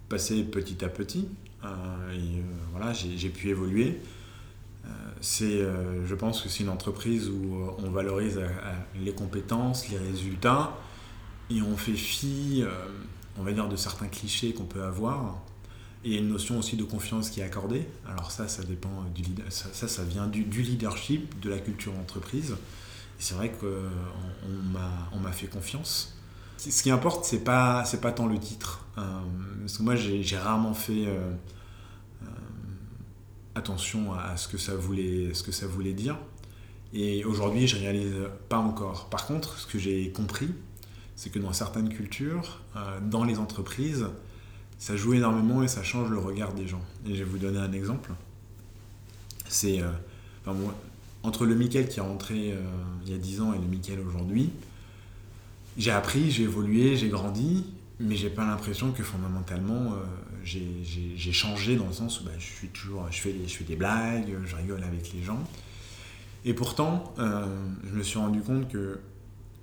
passée 0.09 0.43
petit 0.43 0.85
à 0.85 0.89
petit. 0.89 1.29
et 1.63 2.43
voilà, 2.73 2.93
j'ai 2.93 3.29
pu 3.29 3.51
évoluer. 3.51 4.01
c'est, 5.21 5.61
je 6.05 6.15
pense 6.15 6.41
que 6.41 6.49
c'est 6.49 6.65
une 6.65 6.71
entreprise 6.71 7.29
où 7.29 7.59
on 7.79 7.91
valorise 7.91 8.41
les 8.99 9.13
compétences, 9.13 9.89
les 9.91 9.99
résultats, 9.99 10.77
et 11.51 11.61
on 11.61 11.77
fait 11.77 11.93
fi, 11.93 12.65
on 13.39 13.43
va 13.43 13.53
dire, 13.53 13.69
de 13.69 13.77
certains 13.77 14.09
clichés 14.09 14.55
qu'on 14.55 14.65
peut 14.65 14.83
avoir 14.83 15.43
et 16.05 16.17
une 16.17 16.29
notion 16.29 16.59
aussi 16.59 16.77
de 16.77 16.85
confiance 16.85 17.31
qui 17.31 17.41
est 17.41 17.45
accordée. 17.45 17.87
Alors 18.07 18.31
ça, 18.31 18.49
ça 18.49 18.63
dépend 18.63 19.05
du 19.15 19.23
ça, 19.49 19.89
ça, 19.89 20.05
vient 20.05 20.27
du, 20.27 20.45
leadership, 20.45 21.39
de 21.41 21.51
la 21.51 21.59
culture 21.59 21.93
entreprise. 21.99 22.57
c'est 23.19 23.35
vrai 23.35 23.51
qu'on 23.51 23.67
on, 25.13 25.19
m'a 25.19 25.33
fait 25.33 25.47
confiance. 25.47 26.17
Ce 26.57 26.83
qui 26.83 26.91
importe, 26.91 27.25
c'est 27.25 27.45
pas 27.45 27.85
c'est 27.85 28.01
pas 28.01 28.13
tant 28.13 28.27
le 28.27 28.39
titre, 28.39 28.85
euh, 28.99 29.03
parce 29.61 29.79
que 29.79 29.83
moi 29.83 29.97
j'ai 29.97 30.37
rarement 30.37 30.75
fait 30.75 31.07
euh, 31.07 31.33
euh, 32.23 32.27
attention 33.55 34.13
à 34.13 34.37
ce 34.37 34.47
que 34.47 34.59
ça 34.59 34.75
voulait 34.75 35.33
ce 35.33 35.43
que 35.43 35.53
ça 35.53 35.67
voulait 35.67 35.95
dire. 35.95 36.19
Et 36.93 37.25
aujourd'hui, 37.25 37.69
je 37.69 37.77
réalise 37.77 38.15
pas 38.49 38.59
encore. 38.59 39.09
Par 39.11 39.27
contre, 39.27 39.59
ce 39.59 39.67
que 39.67 39.79
j'ai 39.79 40.11
compris, 40.11 40.49
c'est 41.15 41.31
que 41.31 41.39
dans 41.39 41.53
certaines 41.53 41.89
cultures, 41.89 42.63
dans 43.03 43.23
les 43.23 43.39
entreprises, 43.39 44.07
ça 44.81 44.97
joue 44.97 45.13
énormément 45.13 45.63
et 45.63 45.69
ça 45.69 45.83
change 45.83 46.11
le 46.11 46.19
regard 46.19 46.55
des 46.55 46.67
gens. 46.67 46.81
Et 47.07 47.15
je 47.15 47.19
vais 47.23 47.31
vous 47.31 47.39
donner 47.39 47.59
un 47.59 47.73
exemple. 47.73 48.13
C'est 49.47 49.83
euh, 49.83 49.91
entre 51.23 51.45
le 51.45 51.55
Mickaël 51.55 51.87
qui 51.87 51.99
est 51.99 52.03
rentré 52.03 52.53
euh, 52.53 52.63
il 53.05 53.13
y 53.13 53.15
a 53.15 53.19
10 53.19 53.43
ans 53.43 53.53
et 53.53 53.59
le 53.59 53.67
Mickaël 53.67 54.01
aujourd'hui, 54.01 54.51
j'ai 55.77 55.91
appris, 55.91 56.31
j'ai 56.31 56.45
évolué, 56.45 56.97
j'ai 56.97 57.11
grandi, 57.11 57.67
mais 58.01 58.17
j'ai 58.17 58.31
pas 58.31 58.47
l'impression 58.47 58.91
que 58.93 59.03
fondamentalement 59.03 59.93
euh, 59.93 59.97
j'ai 60.45 61.33
changé 61.33 61.77
dans 61.77 61.87
le 61.87 61.93
sens 61.93 62.23
où 62.23 62.25
bah, 62.25 62.31
je 62.39 62.47
suis 62.47 62.69
toujours, 62.69 63.07
je 63.11 63.21
fais 63.21 63.65
des 63.65 63.77
blagues, 63.77 64.35
je 64.47 64.57
rigole 64.57 64.83
avec 64.83 65.13
les 65.13 65.23
gens. 65.23 65.45
Et 66.47 66.55
pourtant, 66.55 67.13
je 67.19 67.93
me 67.93 68.03
suis 68.03 68.19
rendu 68.19 68.41
compte 68.41 68.67
que 68.71 68.99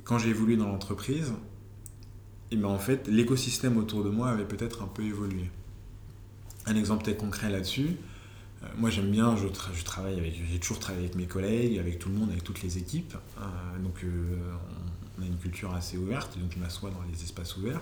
quand 0.04 0.20
j'ai 0.20 0.30
évolué 0.30 0.58
dans 0.58 0.68
l'entreprise, 0.68 1.34
et 2.52 2.56
ben 2.56 2.70
en 2.70 2.80
fait, 2.80 3.08
l'écosystème 3.08 3.78
autour 3.78 4.04
de 4.04 4.10
moi 4.10 4.30
avait 4.30 4.46
peut-être 4.46 4.82
un 4.82 4.88
peu 4.88 5.04
évolué. 5.04 5.50
Un 6.66 6.76
exemple 6.76 7.04
très 7.04 7.16
concret 7.16 7.50
là-dessus, 7.50 7.98
euh, 8.64 8.68
moi 8.78 8.90
j'aime 8.90 9.12
bien, 9.12 9.36
je, 9.36 9.48
je 9.74 9.84
travaille 9.84 10.18
avec, 10.18 10.34
j'ai 10.50 10.60
toujours 10.60 10.80
travaillé 10.80 11.06
avec 11.06 11.18
mes 11.18 11.26
collègues, 11.26 11.78
avec 11.78 12.00
tout 12.00 12.10
le 12.10 12.16
monde, 12.16 12.30
avec 12.30 12.44
toutes 12.44 12.62
les 12.62 12.78
équipes. 12.78 13.16
Euh, 13.40 13.80
donc 13.84 14.04
euh, 14.04 14.54
on, 15.18 15.24
a 15.24 15.26
une 15.26 15.38
culture 15.38 15.74
assez 15.74 15.98
ouverte, 15.98 16.38
donc 16.40 16.52
je 16.54 16.60
m'assois 16.60 16.90
dans 16.90 17.04
les 17.12 17.22
espaces 17.22 17.58
ouverts. 17.58 17.82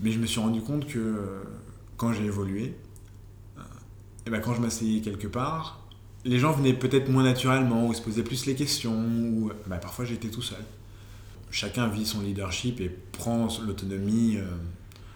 Mais 0.00 0.12
je 0.12 0.18
me 0.18 0.26
suis 0.26 0.40
rendu 0.40 0.60
compte 0.60 0.86
que 0.86 1.42
quand 1.96 2.12
j'ai 2.12 2.24
évolué, 2.24 2.74
et 4.26 4.30
ben 4.30 4.40
quand 4.40 4.54
je 4.54 4.60
m'asseyais 4.60 5.00
quelque 5.00 5.26
part, 5.26 5.86
les 6.24 6.38
gens 6.38 6.52
venaient 6.52 6.74
peut-être 6.74 7.08
moins 7.08 7.22
naturellement, 7.22 7.86
ou 7.86 7.94
se 7.94 8.02
posaient 8.02 8.22
plus 8.22 8.44
les 8.46 8.54
questions, 8.54 8.94
ou 8.94 9.50
ben 9.66 9.78
parfois 9.78 10.04
j'étais 10.04 10.28
tout 10.28 10.42
seul 10.42 10.62
chacun 11.56 11.88
vit 11.88 12.04
son 12.04 12.20
leadership 12.20 12.82
et 12.82 12.90
prend 12.90 13.48
l'autonomie. 13.66 14.36
Euh, 14.36 14.44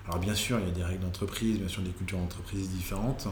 alors 0.06 0.20
bien 0.20 0.34
sûr, 0.34 0.58
il 0.58 0.66
y 0.66 0.70
a 0.70 0.74
des 0.74 0.82
règles 0.82 1.02
d'entreprise, 1.02 1.58
bien 1.58 1.68
sûr 1.68 1.82
des 1.82 1.90
cultures 1.90 2.16
d'entreprise 2.18 2.70
différentes. 2.70 3.28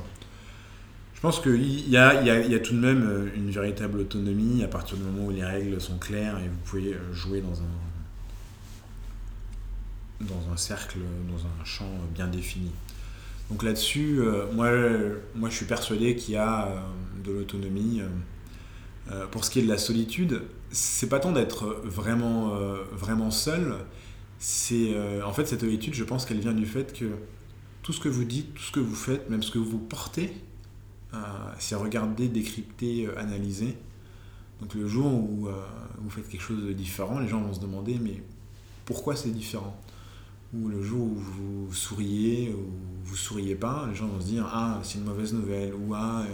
Je 1.14 1.20
pense 1.20 1.40
qu'il 1.40 1.62
y, 1.62 1.92
y, 1.92 1.96
a, 1.96 2.60
tout 2.60 2.74
de 2.74 2.78
même 2.78 3.02
euh, 3.02 3.30
une 3.34 3.50
véritable 3.50 4.00
autonomie 4.00 4.62
à 4.62 4.68
partir 4.68 4.98
du 4.98 5.04
moment 5.04 5.28
où 5.28 5.30
les 5.30 5.42
règles 5.42 5.80
sont 5.80 5.96
claires 5.96 6.38
et 6.38 6.48
vous 6.48 6.58
pouvez 6.66 6.92
euh, 6.92 7.14
jouer 7.14 7.40
dans 7.40 7.62
un, 7.62 7.64
dans 10.26 10.52
un 10.52 10.58
cercle, 10.58 10.98
dans 11.30 11.46
un 11.46 11.64
champ 11.64 11.90
bien 12.14 12.26
défini. 12.26 12.72
Donc 13.48 13.62
là-dessus, 13.62 14.20
moi, 14.52 14.70
moi 15.34 15.48
je 15.48 15.54
suis 15.54 15.64
persuadé 15.64 16.16
qu'il 16.16 16.34
y 16.34 16.36
a 16.36 16.68
de 17.24 17.32
l'autonomie. 17.32 18.02
Pour 19.30 19.44
ce 19.44 19.50
qui 19.50 19.60
est 19.60 19.62
de 19.62 19.68
la 19.68 19.78
solitude, 19.78 20.42
c'est 20.70 21.08
pas 21.08 21.20
tant 21.20 21.32
d'être 21.32 21.80
vraiment, 21.84 22.54
euh, 22.54 22.84
vraiment 22.92 23.30
seul, 23.30 23.74
c'est 24.38 24.94
euh, 24.94 25.24
en 25.24 25.32
fait 25.32 25.46
cette 25.46 25.60
solitude, 25.60 25.94
je 25.94 26.04
pense 26.04 26.26
qu'elle 26.26 26.40
vient 26.40 26.52
du 26.52 26.66
fait 26.66 26.92
que 26.92 27.06
tout 27.82 27.92
ce 27.92 28.00
que 28.00 28.08
vous 28.08 28.24
dites, 28.24 28.54
tout 28.54 28.62
ce 28.62 28.72
que 28.72 28.80
vous 28.80 28.94
faites, 28.94 29.30
même 29.30 29.42
ce 29.42 29.50
que 29.50 29.58
vous 29.58 29.78
portez, 29.78 30.32
euh, 31.14 31.16
c'est 31.58 31.74
regarder, 31.74 32.28
décrypter, 32.28 33.08
analyser. 33.16 33.76
Donc 34.60 34.74
le 34.74 34.86
jour 34.86 35.06
où 35.06 35.48
vous 35.98 36.10
faites 36.10 36.28
quelque 36.28 36.42
chose 36.42 36.64
de 36.64 36.72
différent, 36.72 37.20
les 37.20 37.28
gens 37.28 37.40
vont 37.40 37.54
se 37.54 37.60
demander 37.60 37.98
mais 38.02 38.22
pourquoi 38.84 39.14
c'est 39.14 39.30
différent? 39.30 39.80
Où 40.52 40.68
le 40.68 40.82
jour 40.82 41.00
où 41.00 41.14
vous 41.14 41.72
souriez 41.72 42.52
ou 42.52 42.72
vous 43.04 43.16
souriez 43.16 43.54
pas, 43.54 43.86
les 43.88 43.94
gens 43.94 44.08
vont 44.08 44.20
se 44.20 44.26
dire 44.26 44.50
ah 44.52 44.80
c'est 44.82 44.98
une 44.98 45.04
mauvaise 45.04 45.32
nouvelle 45.32 45.74
ou 45.74 45.94
ah 45.94 46.24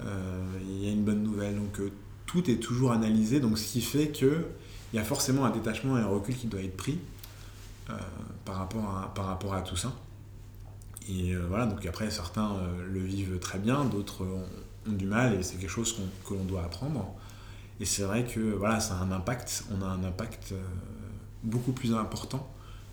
il 0.00 0.84
y 0.84 0.88
a 0.88 0.92
une 0.92 1.04
bonne 1.04 1.22
nouvelle. 1.22 1.56
Donc 1.56 1.80
tout 2.26 2.50
est 2.50 2.56
toujours 2.56 2.92
analysé, 2.92 3.40
donc 3.40 3.58
ce 3.58 3.72
qui 3.72 3.80
fait 3.80 4.08
que 4.08 4.46
il 4.92 4.96
y 4.96 4.98
a 4.98 5.04
forcément 5.04 5.44
un 5.44 5.50
détachement 5.50 5.98
et 5.98 6.00
un 6.00 6.06
recul 6.06 6.36
qui 6.36 6.46
doit 6.46 6.60
être 6.60 6.76
pris 6.76 6.98
par, 8.44 8.56
rapport 8.56 8.84
à, 8.84 9.12
par 9.14 9.26
rapport 9.26 9.54
à 9.54 9.62
tout 9.62 9.76
ça. 9.76 9.92
Et 11.08 11.34
voilà, 11.48 11.66
donc 11.66 11.84
après 11.84 12.10
certains 12.10 12.56
le 12.88 13.00
vivent 13.00 13.38
très 13.38 13.58
bien, 13.58 13.84
d'autres 13.84 14.24
ont, 14.24 14.46
du 14.86 15.06
mal 15.06 15.34
et 15.34 15.42
c'est 15.42 15.56
quelque 15.56 15.70
chose 15.70 15.96
que 16.26 16.34
l'on 16.34 16.44
doit 16.44 16.64
apprendre. 16.64 17.14
Et 17.80 17.84
c'est 17.84 18.04
vrai 18.04 18.24
que 18.24 18.40
voilà, 18.40 18.80
ça 18.80 18.94
a 18.94 19.02
un 19.02 19.10
impact, 19.10 19.64
on 19.72 19.82
a 19.82 19.86
un 19.86 20.04
impact 20.04 20.52
euh, 20.52 20.62
beaucoup 21.42 21.72
plus 21.72 21.92
important 21.92 22.48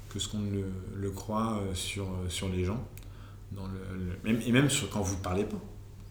que 0.10 0.20
ce 0.20 0.28
qu'on 0.28 0.42
le, 0.42 0.66
le, 0.96 1.12
croit 1.12 1.60
euh, 1.62 1.74
sur, 1.76 2.06
euh, 2.06 2.30
sur 2.30 2.50
les 2.50 2.66
gens. 2.66 2.84
Dans 3.52 3.68
le, 3.68 4.30
et 4.48 4.52
même 4.52 4.70
sur, 4.70 4.90
quand 4.90 5.02
vous 5.02 5.18
ne 5.18 5.22
parlez 5.22 5.44
pas. 5.44 5.62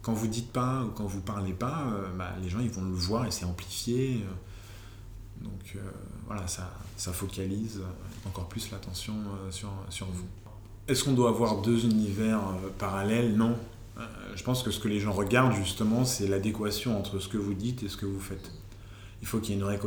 Quand 0.03 0.13
vous 0.13 0.29
dites 0.29 0.51
pas 0.53 0.83
ou 0.85 0.91
quand 0.91 1.05
vous 1.05 1.21
parlez 1.21 1.53
pas, 1.53 1.85
bah, 2.17 2.33
les 2.43 2.49
gens 2.49 2.61
ils 2.61 2.71
vont 2.71 2.85
le 2.85 2.93
voir 2.93 3.27
et 3.27 3.31
c'est 3.31 3.45
amplifié. 3.45 4.25
donc 5.43 5.77
voilà, 6.27 6.47
ça, 6.47 7.13
focalise 7.13 7.81
encore 8.27 8.49
plus 8.49 8.71
l'attention 8.71 9.15
sur, 9.51 9.69
vous. 10.07 10.27
Est-ce 10.89 11.05
qu'on 11.05 11.13
doit 11.13 11.29
avoir 11.29 11.61
deux 11.61 11.85
univers 11.85 12.41
parallèles? 12.79 13.37
Non, 13.37 13.57
euh, 14.01 14.05
je 14.35 14.43
pense 14.43 14.63
que 14.63 14.71
ce 14.71 14.81
que 14.81 14.89
les 14.89 15.01
gens 15.01 15.13
regardent 15.13 15.55
justement, 15.55 16.05
c'est 16.05 16.27
l'adéquation 16.27 16.99
entre 16.99 17.19
ce 17.19 17.29
que 17.29 17.39
vous 17.39 17.55
dites 17.55 17.83
et 17.83 17.89
ce 17.89 17.97
que 17.97 18.07
vous 18.07 18.21
faites. 18.21 18.53
Il 19.21 19.27
faut 19.27 19.39
qu'il 19.39 19.51
y 19.51 19.53
ait 19.59 19.61
une 19.61 19.67
vraie. 19.67 19.79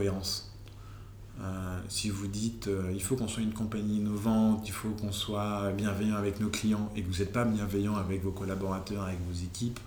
Euh, 1.42 1.80
si 1.90 2.10
vous 2.10 2.28
dites 2.28 2.68
euh, 2.68 2.92
il 2.94 3.02
faut 3.02 3.16
qu'on 3.16 3.28
soit 3.28 3.42
une 3.42 3.54
compagnie 3.54 3.98
innovante, 3.98 4.68
il 4.68 4.72
faut 4.72 4.90
qu'on 4.90 5.12
soit 5.12 5.72
bienveillant 5.72 6.16
avec 6.16 6.40
nos 6.40 6.50
clients 6.50 6.92
et 6.96 7.02
que 7.02 7.08
vous 7.12 7.20
n'êtes 7.20 7.34
pas 7.34 7.44
bienveillant 7.44 7.96
avec 7.96 8.24
vos 8.24 8.32
collaborateurs, 8.32 9.04
avec 9.04 9.20
vos 9.28 9.44
équipes 9.44 9.80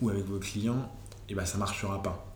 ou 0.00 0.10
avec 0.10 0.24
vos 0.26 0.38
clients, 0.38 0.90
et 1.28 1.32
eh 1.32 1.34
ben 1.34 1.44
ça 1.44 1.58
marchera 1.58 2.02
pas. 2.02 2.32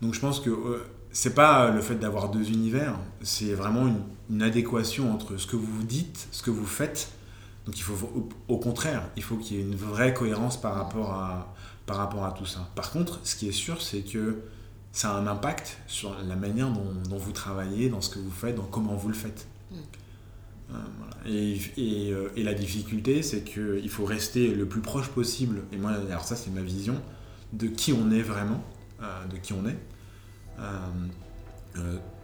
Donc 0.00 0.14
je 0.14 0.20
pense 0.20 0.40
que 0.40 0.82
c'est 1.12 1.34
pas 1.34 1.70
le 1.70 1.80
fait 1.80 1.96
d'avoir 1.96 2.30
deux 2.30 2.50
univers, 2.50 2.98
c'est 3.22 3.54
vraiment 3.54 3.86
une, 3.86 4.42
adéquation 4.42 5.12
entre 5.12 5.36
ce 5.36 5.46
que 5.46 5.56
vous 5.56 5.82
dites, 5.82 6.26
ce 6.32 6.42
que 6.42 6.50
vous 6.50 6.64
faites 6.64 7.10
donc 7.66 7.78
il 7.78 7.82
faut, 7.82 8.26
au, 8.48 8.58
contraire, 8.58 9.08
il 9.16 9.22
faut 9.22 9.36
qu'il 9.36 9.56
y 9.56 9.60
ait 9.60 9.62
une 9.62 9.76
vraie 9.76 10.12
cohérence 10.12 10.60
par 10.60 10.74
rapport, 10.74 11.12
à, 11.12 11.54
par 11.86 11.96
rapport 11.96 12.24
à 12.24 12.32
tout 12.32 12.46
ça. 12.46 12.68
Par 12.74 12.90
contre, 12.90 13.20
ce 13.22 13.36
qui 13.36 13.48
est 13.48 13.52
sûr, 13.52 13.80
c'est 13.80 14.02
que 14.02 14.42
ça 14.90 15.12
a 15.12 15.14
un 15.14 15.26
impact 15.26 15.78
sur 15.86 16.16
la 16.26 16.34
manière 16.34 16.70
dont, 16.70 17.18
vous 17.18 17.32
travaillez, 17.32 17.88
dans 17.88 18.00
ce 18.00 18.10
que 18.10 18.18
vous 18.18 18.30
faites, 18.30 18.56
dans 18.56 18.64
comment 18.64 18.94
vous 18.94 19.08
le 19.08 19.14
faites. 19.14 19.46
Euh, 20.72 21.56
euh, 21.78 22.28
et, 22.36 22.42
la 22.42 22.54
difficulté, 22.54 23.22
c'est 23.22 23.42
qu'il 23.42 23.88
faut 23.88 24.04
rester 24.04 24.48
le 24.48 24.66
plus 24.66 24.80
proche 24.80 25.08
possible, 25.08 25.62
et 25.72 25.76
moi, 25.76 25.92
alors 26.10 26.24
ça 26.24 26.36
c'est 26.36 26.50
ma 26.50 26.62
vision, 26.62 26.96
de 27.52 27.66
qui 27.66 27.92
on 27.92 28.10
est 28.10 28.22
vraiment, 28.22 28.62
euh, 29.02 29.26
de 29.26 29.36
qui 29.36 29.52
on 29.52 29.66
est, 29.66 29.76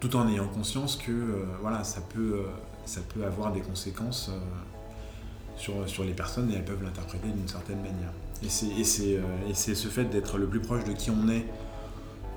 tout 0.00 0.14
en 0.14 0.28
ayant 0.28 0.46
conscience 0.46 0.96
que 0.96 1.44
voilà, 1.61 1.82
ça, 1.82 2.00
peut, 2.00 2.42
ça 2.84 3.00
peut 3.00 3.24
avoir 3.24 3.52
des 3.52 3.61
conséquences 3.61 4.30
sur, 5.56 6.04
les 6.04 6.12
personnes 6.12 6.50
et 6.52 6.54
elles 6.54 6.64
peuvent 6.64 6.82
l'interpréter 6.82 7.28
d'une 7.28 7.48
certaine 7.48 7.78
manière. 7.78 8.12
Et 8.44 9.54
c'est 9.54 9.74
ce 9.74 9.88
fait 9.88 10.04
d'être 10.04 10.38
le 10.38 10.46
plus 10.46 10.61
proche 10.61 10.84
de 10.84 10.92
qui 10.92 11.11
on 11.11 11.28
est 11.28 11.46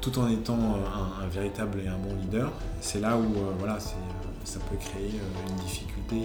tout 0.02 0.18
en 0.18 0.28
étant 0.30 0.58
un, 1.22 1.28
véritable 1.28 1.80
et 1.86 1.88
un 1.88 1.98
bon 1.98 2.16
leader, 2.16 2.52
c'est 2.82 3.00
là 3.00 3.16
où 3.16 3.24
euh, 3.24 3.52
voilà, 3.60 3.80
ça 3.80 4.60
peut 4.70 4.76
créer 4.78 5.12
euh, 5.14 5.50
une 5.50 5.56
difficulté. 5.64 6.16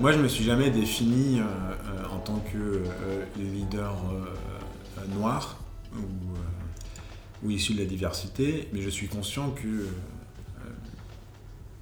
moi, 0.00 0.10
je 0.10 0.18
me 0.18 0.26
suis 0.26 0.42
jamais 0.42 0.70
défini 0.70 1.38
en 2.10 2.18
tant 2.20 2.42
que 2.50 2.82
leader 3.36 3.94
noir 5.14 5.58
ou, 5.94 5.98
ou, 7.44 7.50
issu 7.50 7.74
de 7.74 7.80
la 7.80 7.84
diversité, 7.84 8.70
mais 8.72 8.80
je 8.80 8.88
suis 8.88 9.06
conscient 9.06 9.50
que 9.50 9.86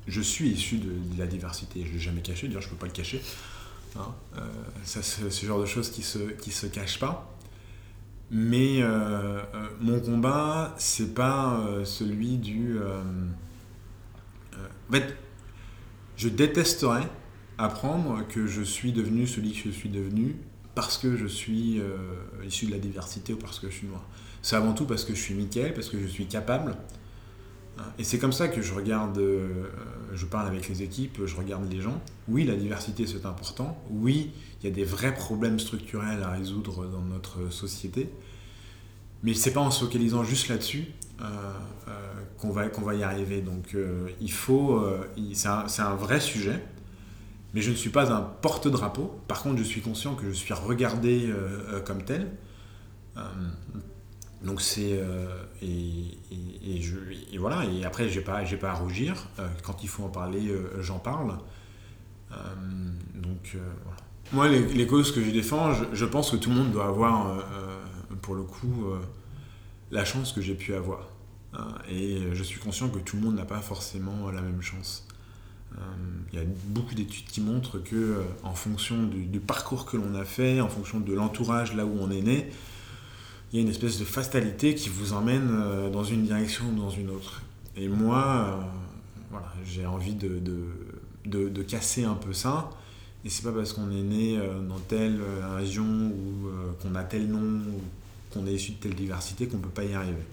je 0.06 0.20
suis 0.20 0.48
issu 0.50 0.78
de, 0.78 0.92
la 1.18 1.26
diversité. 1.26 1.82
Je 1.84 1.88
ne 1.88 1.92
l'ai 1.92 1.98
jamais 1.98 2.20
caché, 2.20 2.46
d'ailleurs 2.46 2.62
je 2.62 2.68
ne 2.68 2.72
peux 2.72 2.78
pas 2.78 2.86
le 2.86 2.92
cacher. 2.92 3.22
Hein. 3.96 4.14
Euh, 4.36 4.40
c'est 4.84 5.02
ce 5.02 5.46
genre 5.46 5.60
de 5.60 5.66
choses 5.66 5.90
qui 5.90 6.02
se, 6.02 6.18
qui 6.18 6.50
se 6.50 6.66
cachent 6.66 6.98
pas. 6.98 7.30
Mais 8.30 8.82
euh, 8.82 8.86
euh, 9.54 9.68
mon 9.80 10.00
combat, 10.00 10.74
c'est 10.78 11.14
pas 11.14 11.60
celui 11.84 12.38
du. 12.38 12.78
en 14.88 14.92
fait, 14.92 15.16
je 16.16 16.28
détesterais 16.28 17.08
apprendre 17.58 18.26
que 18.26 18.46
je 18.46 18.62
suis 18.62 18.92
devenu 18.92 19.26
celui 19.26 19.52
que 19.52 19.58
je 19.58 19.70
suis 19.70 19.88
devenu 19.88 20.36
parce 20.74 20.98
que 20.98 21.16
je 21.16 21.26
suis 21.26 21.80
issu 22.44 22.66
de 22.66 22.72
la 22.72 22.78
diversité 22.78 23.34
ou 23.34 23.36
parce 23.36 23.60
que 23.60 23.70
je 23.70 23.76
suis 23.76 23.86
noir. 23.86 24.04
C'est 24.42 24.56
avant 24.56 24.72
tout 24.72 24.86
parce 24.86 25.04
que 25.04 25.14
je 25.14 25.20
suis 25.20 25.34
Michael, 25.34 25.72
parce 25.72 25.88
que 25.88 25.98
je 26.00 26.06
suis 26.06 26.26
capable 26.26 26.76
et 27.98 28.04
c'est 28.04 28.18
comme 28.18 28.32
ça 28.32 28.48
que 28.48 28.62
je 28.62 28.72
regarde, 28.74 29.18
euh, 29.18 29.64
je 30.14 30.26
parle 30.26 30.46
avec 30.46 30.68
les 30.68 30.82
équipes, 30.82 31.24
je 31.24 31.36
regarde 31.36 31.70
les 31.70 31.80
gens. 31.80 32.00
Oui, 32.28 32.44
la 32.44 32.54
diversité 32.54 33.06
c'est 33.06 33.26
important. 33.26 33.78
Oui, 33.90 34.32
il 34.60 34.68
y 34.68 34.72
a 34.72 34.74
des 34.74 34.84
vrais 34.84 35.14
problèmes 35.14 35.58
structurels 35.58 36.22
à 36.22 36.30
résoudre 36.30 36.86
dans 36.86 37.02
notre 37.02 37.50
société. 37.52 38.10
Mais 39.22 39.34
c'est 39.34 39.52
pas 39.52 39.60
en 39.60 39.70
se 39.70 39.84
focalisant 39.84 40.22
juste 40.22 40.48
là-dessus 40.48 40.86
euh, 41.20 41.24
euh, 41.88 41.92
qu'on 42.38 42.50
va, 42.50 42.68
qu'on 42.68 42.82
va 42.82 42.94
y 42.94 43.02
arriver. 43.02 43.40
Donc 43.40 43.76
il 44.20 44.32
faut, 44.32 44.84
c'est 45.32 45.48
un, 45.48 45.66
un, 45.78 45.94
vrai 45.94 46.20
sujet. 46.20 46.62
Mais 47.54 47.60
je 47.60 47.70
ne 47.70 47.76
suis 47.76 47.90
pas 47.90 48.12
un 48.12 48.20
porte-drapeau. 48.20 49.18
Par 49.28 49.42
contre, 49.42 49.58
je 49.58 49.62
suis 49.62 49.80
conscient 49.80 50.14
que 50.14 50.26
je 50.26 50.32
suis 50.32 50.52
regardé 50.52 51.32
comme 51.84 52.02
tel. 52.02 52.32
Donc 54.44 54.60
c'est 54.60 54.92
euh, 54.92 55.26
et, 55.62 56.18
voilà. 57.38 57.64
Et 57.64 57.84
après 57.84 58.08
j'ai 58.08 58.20
pas 58.20 58.44
j'ai 58.44 58.56
pas 58.56 58.70
à 58.70 58.74
rougir. 58.74 59.26
Euh, 59.38 59.48
quand 59.62 59.82
il 59.82 59.88
faut 59.88 60.04
en 60.04 60.08
parler 60.08 60.48
euh, 60.48 60.82
j'en 60.82 60.98
parle. 60.98 61.38
Donc 63.14 63.56
voilà. 63.84 63.96
moi 64.32 64.48
les, 64.48 64.86
causes 64.88 65.12
que 65.12 65.22
je 65.22 65.30
défends 65.30 65.72
je, 65.92 66.04
pense 66.04 66.32
que 66.32 66.36
tout 66.36 66.50
le 66.50 66.56
monde 66.56 66.72
doit 66.72 66.86
avoir 66.86 67.44
pour 68.22 68.34
le 68.34 68.42
coup 68.42 68.86
la 69.92 70.04
chance 70.04 70.32
que 70.32 70.40
j'ai 70.40 70.54
pu 70.54 70.74
avoir. 70.74 71.10
Et 71.88 72.22
je 72.32 72.42
suis 72.42 72.58
conscient 72.58 72.88
que 72.88 72.98
tout 72.98 73.14
le 73.14 73.22
monde 73.22 73.36
n'a 73.36 73.44
pas 73.44 73.60
forcément 73.60 74.32
la 74.32 74.40
même 74.40 74.62
chance. 74.62 75.06
Il 76.32 76.40
y 76.40 76.42
a 76.42 76.44
beaucoup 76.66 76.96
d'études 76.96 77.26
qui 77.26 77.40
montrent 77.40 77.78
que 77.78 78.24
en 78.42 78.54
fonction 78.54 79.04
du 79.04 79.38
parcours 79.38 79.86
que 79.86 79.96
l'on 79.96 80.16
a 80.16 80.24
fait 80.24 80.60
en 80.60 80.68
fonction 80.68 80.98
de 80.98 81.14
l'entourage 81.14 81.76
là 81.76 81.86
où 81.86 81.96
on 82.00 82.10
est 82.10 82.22
né 82.22 82.50
il 83.54 83.58
y 83.58 83.60
a 83.60 83.62
une 83.62 83.70
espèce 83.70 84.00
de 84.00 84.04
fatalité 84.04 84.74
qui 84.74 84.88
vous 84.88 85.12
emmène 85.12 85.48
euh, 85.52 85.88
dans 85.88 86.02
une 86.02 86.24
direction 86.24 86.64
ou 86.70 86.74
dans 86.76 86.90
une 86.90 87.08
autre. 87.08 87.40
Et 87.76 87.86
moi, 87.86 88.48
euh, 88.48 88.64
voilà, 89.30 89.52
j'ai 89.64 89.86
envie 89.86 90.16
de, 90.16 90.40
de, 91.24 91.48
de, 91.48 91.62
casser 91.62 92.02
un 92.02 92.14
peu 92.14 92.32
ça. 92.32 92.68
Et 93.24 93.30
c'est 93.30 93.44
pas 93.44 93.52
parce 93.52 93.72
qu'on 93.72 93.92
est 93.92 94.02
né 94.02 94.36
euh, 94.36 94.60
dans 94.60 94.80
telle 94.80 95.20
région 95.56 95.84
ou 95.84 96.48
qu'on 96.82 96.96
a 96.96 97.04
tel 97.04 97.28
nom 97.28 97.60
ou 97.60 97.80
qu'on 98.32 98.44
est 98.48 98.54
issu 98.54 98.72
de 98.72 98.78
telle 98.78 98.96
diversité 98.96 99.46
qu'on 99.46 99.58
peut 99.58 99.68
pas 99.68 99.84
y 99.84 99.94
arriver. 99.94 100.26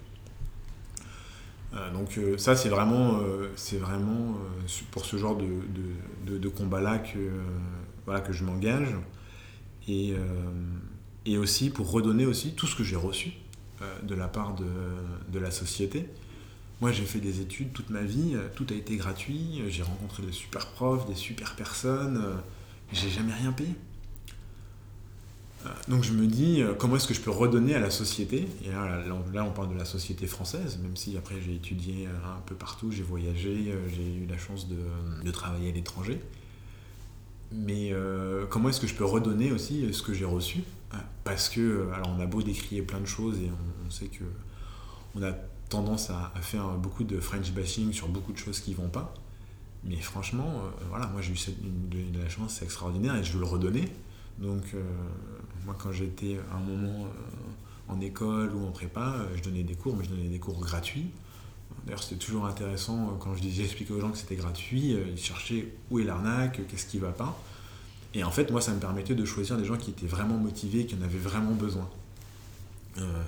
donc 1.94 2.18
ça 2.38 2.56
c'est 2.56 2.68
vraiment, 2.68 3.20
pour 4.90 5.04
ce 5.04 5.16
genre 5.16 5.36
de, 5.36 5.46
de, 6.26 6.38
de 6.38 6.48
combat-là 6.48 6.98
que, 6.98 7.30
voilà, 8.04 8.20
que 8.20 8.32
je 8.32 8.42
m'engage. 8.42 8.88
Et, 9.86 10.16
et 11.26 11.38
aussi 11.38 11.70
pour 11.70 11.90
redonner 11.90 12.26
aussi 12.26 12.52
tout 12.52 12.66
ce 12.66 12.76
que 12.76 12.84
j'ai 12.84 12.96
reçu 12.96 13.32
euh, 13.82 14.02
de 14.02 14.14
la 14.14 14.28
part 14.28 14.54
de, 14.54 15.38
la 15.38 15.50
société. 15.50 16.08
Moi, 16.80 16.92
j'ai 16.92 17.04
fait 17.04 17.20
des 17.20 17.40
études 17.40 17.72
toute 17.72 17.90
ma 17.90 18.02
vie, 18.02 18.32
euh, 18.34 18.48
tout 18.54 18.66
a 18.70 18.74
été 18.74 18.96
gratuit, 18.96 19.62
j'ai 19.68 19.82
rencontré 19.82 20.22
de 20.22 20.30
super 20.30 20.66
profs, 20.68 21.06
des 21.06 21.14
super 21.14 21.54
personnes, 21.56 22.16
euh, 22.16 22.34
j'ai 22.92 23.08
jamais 23.08 23.32
rien 23.32 23.52
payé. 23.52 23.74
Donc 25.86 26.02
je 26.02 26.12
me 26.12 26.26
dis, 26.26 26.60
comment 26.80 26.96
est-ce 26.96 27.06
que 27.06 27.14
je 27.14 27.20
peux 27.20 27.30
redonner 27.30 27.76
à 27.76 27.78
la 27.78 27.92
société? 27.92 28.48
Et 28.64 28.70
là, 28.70 29.44
on 29.44 29.52
parle 29.52 29.72
de 29.72 29.78
la 29.78 29.84
société 29.84 30.26
française, 30.26 30.80
même 30.82 30.96
si 30.96 31.16
après 31.16 31.36
j'ai 31.40 31.54
étudié 31.54 32.08
un 32.08 32.40
peu 32.46 32.56
partout, 32.56 32.90
j'ai 32.90 33.04
voyagé, 33.04 33.72
j'ai 33.94 34.02
eu 34.02 34.26
la 34.28 34.36
chance 34.38 34.66
de 34.68 35.30
travailler 35.30 35.68
à 35.68 35.72
l'étranger. 35.72 36.20
Mais 37.52 37.92
comment 38.50 38.70
est-ce 38.70 38.80
que 38.80 38.88
je 38.88 38.94
peux 38.94 39.04
redonner 39.04 39.52
aussi 39.52 39.86
ce 39.92 40.02
que 40.02 40.12
j'ai 40.12 40.24
reçu? 40.24 40.64
Parce 41.24 41.48
que, 41.48 41.60
euh, 41.60 41.92
alors 41.94 42.10
on 42.16 42.20
a 42.20 42.26
beau 42.26 42.42
décrier 42.42 42.82
plein 42.82 43.00
de 43.00 43.06
choses 43.06 43.38
et 43.38 43.50
on, 43.86 43.90
sait 43.90 44.06
que 44.06 44.24
on 45.14 45.22
a 45.22 45.32
tendance 45.68 46.10
à, 46.10 46.32
faire 46.40 46.68
beaucoup 46.76 47.04
de 47.04 47.20
French 47.20 47.52
bashing 47.52 47.92
sur 47.92 48.08
beaucoup 48.08 48.32
de 48.32 48.38
choses 48.38 48.60
qui 48.60 48.74
vont 48.74 48.88
pas. 48.88 49.14
Mais 49.84 49.96
franchement, 49.96 50.48
euh, 50.48 50.84
voilà, 50.88 51.06
moi 51.08 51.20
j'ai 51.20 51.32
eu 51.32 51.36
de, 52.12 52.18
la 52.18 52.28
chance, 52.28 52.62
extraordinaire 52.62 53.16
et 53.16 53.24
je 53.24 53.32
veux 53.32 53.40
le 53.40 53.46
redonner. 53.46 53.88
Donc, 54.38 54.62
euh, 54.74 54.82
moi 55.64 55.76
quand 55.78 55.92
j'étais 55.92 56.38
à 56.50 56.56
un 56.56 56.60
moment 56.60 57.06
en 57.88 58.00
école 58.00 58.54
ou 58.54 58.66
en 58.66 58.70
prépa, 58.70 59.16
je 59.34 59.42
donnais 59.42 59.64
des 59.64 59.74
cours, 59.74 59.96
mais 59.96 60.04
je 60.04 60.10
donnais 60.10 60.28
des 60.28 60.38
cours 60.38 60.60
gratuits. 60.60 61.10
D'ailleurs, 61.84 62.02
c'était 62.02 62.24
toujours 62.24 62.46
intéressant 62.46 63.16
quand 63.18 63.34
j'expliquais 63.34 63.92
aux 63.92 64.00
gens 64.00 64.10
que 64.10 64.18
c'était 64.18 64.36
gratuit, 64.36 64.90
ils 64.92 65.18
cherchaient 65.18 65.74
où 65.90 65.98
est 65.98 66.04
l'arnaque, 66.04 66.60
qu'est-ce 66.68 66.86
qui 66.86 66.98
va 66.98 67.10
pas. 67.10 67.36
Et 68.14 68.24
en 68.24 68.30
fait, 68.30 68.50
moi, 68.50 68.60
ça 68.60 68.72
me 68.72 68.80
permettait 68.80 69.14
de 69.14 69.24
choisir 69.24 69.56
des 69.56 69.64
gens 69.64 69.76
qui 69.76 69.90
étaient 69.90 70.06
vraiment 70.06 70.36
motivés, 70.36 70.86
qui 70.86 70.94
en 70.94 71.02
avaient 71.02 71.18
vraiment 71.18 71.52
besoin. 71.52 71.88
Euh, 72.98 73.22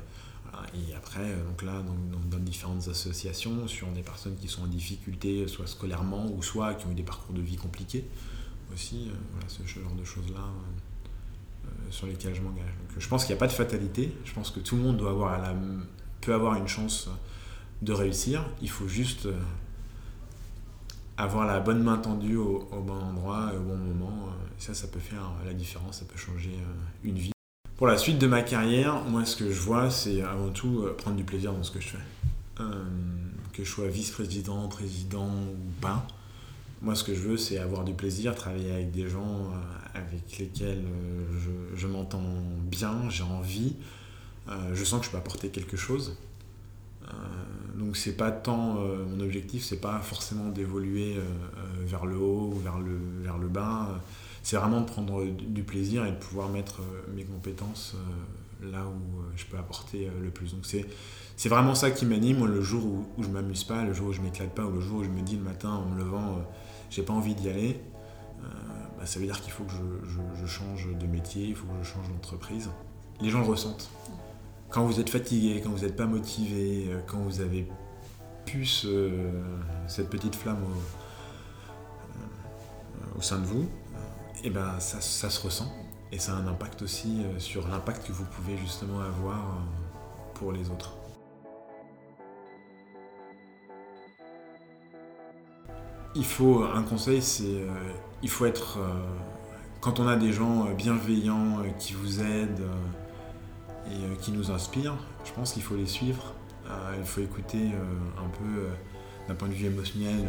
et 0.75 0.95
après, 0.95 1.35
donc 1.49 1.63
là, 1.63 1.83
dans, 2.31 2.39
différentes 2.39 2.89
associations, 2.89 3.67
sur 3.67 3.89
des 3.89 4.03
personnes 4.03 4.37
qui 4.37 4.49
sont 4.49 4.63
en 4.63 4.67
difficulté, 4.67 5.49
soit 5.49 5.67
scolairement, 5.67 6.27
ou 6.27 6.43
soit 6.43 6.75
qui 6.75 6.87
ont 6.87 6.91
eu 6.91 6.95
des 6.95 7.03
parcours 7.03 7.35
de 7.35 7.41
vie 7.41 7.57
compliqués, 7.57 8.05
aussi, 8.73 9.09
euh, 9.09 9.15
voilà, 9.33 9.49
ce 9.49 9.67
genre 9.67 9.95
de 9.95 10.05
choses-là 10.05 10.41
euh, 10.41 11.67
euh, 11.67 11.91
sur 11.91 12.07
lesquelles 12.07 12.35
je 12.35 12.43
m'engage. 12.43 12.65
Donc, 12.65 12.99
je 12.99 13.09
pense 13.09 13.25
qu'il 13.25 13.35
n'y 13.35 13.39
a 13.39 13.41
pas 13.41 13.47
de 13.47 13.53
fatalité. 13.53 14.13
Je 14.25 14.33
pense 14.33 14.51
que 14.51 14.61
tout 14.61 14.77
le 14.77 14.83
monde 14.83 14.97
doit 14.97 15.15
peut 16.21 16.35
avoir 16.35 16.57
une 16.57 16.69
chance 16.69 17.09
de 17.83 17.93
réussir. 17.93 18.45
Il 18.63 18.71
faut 18.71 18.89
juste 18.89 19.27
euh, 19.27 19.39
avoir 21.17 21.47
la 21.47 21.61
bonne 21.61 21.83
main 21.83 21.99
tendue 21.99 22.37
au, 22.37 22.67
bon 22.85 22.95
endroit 22.95 23.51
et 23.53 23.57
au 23.57 23.63
bon 23.63 23.77
moment. 23.77 24.29
Euh, 24.29 24.47
Ça, 24.59 24.75
ça 24.75 24.89
peut 24.89 25.01
faire 25.01 25.31
la 25.45 25.55
différence, 25.55 26.01
ça 26.01 26.05
peut 26.05 26.19
changer 26.19 26.55
euh, 26.55 27.09
une 27.09 27.17
vie. 27.17 27.33
Pour 27.77 27.87
la 27.87 27.99
suite 27.99 28.19
de 28.19 28.27
ma 28.27 28.43
carrière, 28.43 29.03
moi, 29.05 29.25
ce 29.25 29.37
que 29.37 29.51
je 29.51 29.61
vois, 29.61 29.91
c'est 29.91 30.23
avant 30.23 30.51
tout 30.51 30.83
euh, 30.83 30.95
prendre 30.97 31.17
du 31.17 31.25
plaisir 31.25 31.53
dans 31.53 31.63
ce 31.63 31.71
que 31.71 31.81
je 31.81 31.89
fais. 31.89 31.99
Euh, 32.61 32.85
que 33.53 33.65
je 33.65 33.71
sois 33.71 33.89
vice-président, 33.89 34.69
président 34.69 35.27
ou 35.29 35.81
pas. 35.81 36.07
Moi, 36.83 36.95
ce 36.95 37.03
que 37.03 37.15
je 37.15 37.21
veux, 37.21 37.37
c'est 37.37 37.59
avoir 37.59 37.85
du 37.85 37.95
plaisir, 37.95 38.35
travailler 38.35 38.71
avec 38.73 38.91
des 38.91 39.09
gens 39.09 39.23
euh, 39.53 39.99
avec 39.99 40.39
lesquels 40.39 40.85
euh, 40.85 41.25
je, 41.41 41.77
je 41.77 41.87
m'entends 41.87 42.23
bien, 42.63 43.09
j'ai 43.09 43.23
envie. 43.23 43.77
Euh, 44.49 44.75
je 44.75 44.85
sens 44.85 45.01
que 45.01 45.07
je 45.07 45.11
peux 45.11 45.17
apporter 45.17 45.49
quelque 45.49 45.77
chose. 45.77 46.17
Euh, 47.09 47.79
donc 47.79 47.97
c'est 47.97 48.17
pas 48.17 48.31
tant 48.31 48.79
euh, 48.79 49.05
mon 49.05 49.21
objectif, 49.21 49.65
c'est 49.65 49.81
pas 49.81 49.99
forcément 50.01 50.49
d'évoluer 50.49 51.17
euh, 51.17 51.23
vers 51.85 52.07
le 52.07 52.17
haut 52.17 52.53
ou 52.55 52.59
vers 52.59 52.79
le, 52.79 52.99
vers 53.23 53.39
le 53.39 53.49
bas. 53.49 54.01
C'est 54.43 54.57
vraiment 54.57 54.81
de 54.81 54.87
prendre 54.87 55.25
du 55.25 55.63
plaisir 55.63 56.05
et 56.05 56.11
de 56.11 56.17
pouvoir 56.17 56.51
mettre 56.51 56.83
mes 57.15 57.25
compétences 57.25 57.97
là 58.63 58.85
où 58.87 59.23
je 59.37 59.47
peux 59.47 59.57
apporter 59.57 60.11
le 60.23 60.31
plus. 60.31 60.53
Donc 60.53 60.67
c'est 60.67 60.87
c'est 61.37 61.49
vraiment 61.49 61.75
ça 61.75 61.91
qui 61.91 62.07
m'anime. 62.07 62.45
Le 62.47 62.61
jour 62.61 62.85
où, 62.85 63.07
où 63.17 63.23
je 63.23 63.29
m'amuse 63.29 63.65
pas, 63.65 63.85
le 63.85 63.93
jour 63.93 64.09
où 64.09 64.13
je 64.13 64.21
m'éclate 64.21 64.55
pas, 64.55 64.65
ou 64.65 64.71
le 64.71 64.81
jour 64.81 64.99
où 64.99 65.05
je 65.05 65.09
me 65.09 65.23
dis 65.23 65.37
le 65.37 65.43
matin 65.43 65.71
en 65.71 65.87
me 65.87 65.99
levant, 65.99 66.37
euh, 66.37 66.43
j'ai 66.91 67.03
pas 67.03 67.13
envie 67.13 67.35
d'y 67.35 67.49
aller, 67.49 67.81
bah, 68.99 69.07
ça 69.07 69.19
veut 69.19 69.27
dire 69.27 69.41
qu'il 69.41 69.53
faut 69.53 69.65
que 69.65 69.73
je 69.73 70.47
change 70.47 70.89
de 70.99 71.07
métier, 71.07 71.47
il 71.47 71.55
faut 71.57 71.67
que 71.67 71.73
je 71.83 71.89
change 71.89 72.09
d'entreprise. 72.09 72.69
Les 73.21 73.31
gens 73.31 73.41
le 73.41 73.47
ressentent. 73.47 73.91
Quand 74.75 74.85
vous 74.87 74.99
êtes 74.99 75.09
fatigué, 75.09 75.61
quand 75.63 75.71
vous 75.71 75.85
n'êtes 75.85 75.95
pas 75.95 76.05
motivé, 76.07 76.87
euh, 76.89 76.99
quand 77.07 77.19
vous 77.19 77.41
avez 77.41 77.69
plus 78.45 78.67
ce- 78.67 79.31
cette 79.87 80.11
petite 80.11 80.35
flamme 80.35 80.65
au, 80.65 80.73
euh, 83.17 83.21
sein 83.23 83.39
de 83.39 83.45
vous, 83.45 83.69
et 84.43 84.51
ben 84.51 84.81
ça, 84.81 85.01
se 85.01 85.41
ressent. 85.41 85.73
Et 86.11 86.19
ça 86.19 86.33
a 86.33 86.35
un 86.35 86.49
impact 86.49 86.83
aussi 86.83 87.23
euh, 87.25 87.39
sur 87.39 87.69
l'impact 87.69 88.05
que 88.05 88.11
vous 88.13 88.25
pouvez 88.25 88.57
justement 88.57 88.99
avoir 89.01 89.39
euh, 89.39 89.61
pour 90.35 90.51
les 90.51 90.69
autres. 90.69 90.97
Il 96.17 96.25
faut, 96.25 96.65
un 96.65 96.83
conseil, 96.83 97.23
c'est 97.23 97.45
euh, 97.45 97.69
il 98.25 98.29
faut 98.29 98.45
être, 98.45 98.79
euh, 98.79 98.93
quand 99.81 100.01
on 100.01 100.09
a 100.09 100.17
des 100.17 100.33
gens 100.33 100.67
euh, 100.67 100.75
bienveillants 100.75 101.61
euh, 101.61 101.69
qui 101.79 101.93
vous 101.93 102.21
aident 102.21 102.61
euh, 102.63 103.04
et 103.91 104.05
euh, 104.05 104.15
qui 104.21 104.33
nous 104.33 104.51
inspirent, 104.51 104.97
je 105.25 105.33
pense 105.33 105.53
qu'il 105.53 105.63
faut 105.63 105.77
les 105.77 105.87
suivre. 105.87 106.35
Euh, 106.69 106.95
il 106.99 107.05
faut 107.05 107.21
écouter 107.21 107.73
euh, 107.75 108.25
un 108.25 108.29
peu 108.29 108.69
d'un 109.29 109.35
point 109.35 109.49
de 109.49 109.55
vue 109.55 109.67
émotionnel 109.67 110.27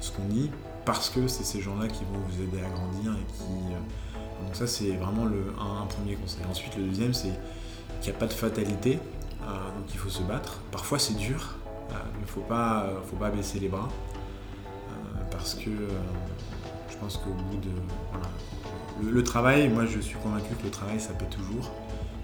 ce 0.00 0.10
qu'on 0.12 0.24
dit, 0.24 0.50
parce 0.84 1.08
que 1.08 1.26
c'est 1.26 1.44
ces 1.44 1.60
gens-là 1.60 1.88
qui 1.88 2.04
vont 2.04 2.18
vous 2.18 2.42
aider 2.42 2.62
à 2.62 2.68
grandir 2.68 3.12
et 3.12 3.32
qui. 3.32 4.44
donc 4.44 4.54
ça 4.54 4.66
c'est 4.66 4.92
vraiment 4.92 5.24
le, 5.24 5.52
un, 5.58 5.86
premier 5.86 6.16
conseil. 6.16 6.42
Ensuite 6.50 6.76
le 6.76 6.84
deuxième 6.84 7.14
c'est 7.14 7.32
qu'il 8.00 8.10
n'y 8.10 8.16
a 8.16 8.20
pas 8.20 8.26
de 8.26 8.34
fatalité, 8.34 8.98
donc 9.40 9.86
il 9.92 9.98
faut 9.98 10.10
se 10.10 10.22
battre. 10.22 10.60
Parfois 10.70 10.98
c'est 10.98 11.16
dur, 11.16 11.56
mais 11.90 11.96
il 12.18 12.22
ne 12.22 12.26
faut 12.26 12.40
pas, 12.42 12.92
baisser 13.34 13.58
les 13.58 13.68
bras, 13.68 13.88
parce 15.30 15.54
que 15.54 15.70
je 16.90 16.96
pense 16.98 17.16
qu'au 17.16 17.30
bout 17.30 17.56
de... 17.56 17.70
Voilà, 18.12 18.28
le, 19.02 19.10
le 19.12 19.24
travail, 19.24 19.68
moi 19.70 19.86
je 19.86 19.98
suis 19.98 20.18
convaincu 20.18 20.54
que 20.56 20.64
le 20.64 20.70
travail 20.70 21.00
ça 21.00 21.14
paie 21.14 21.24
toujours, 21.24 21.72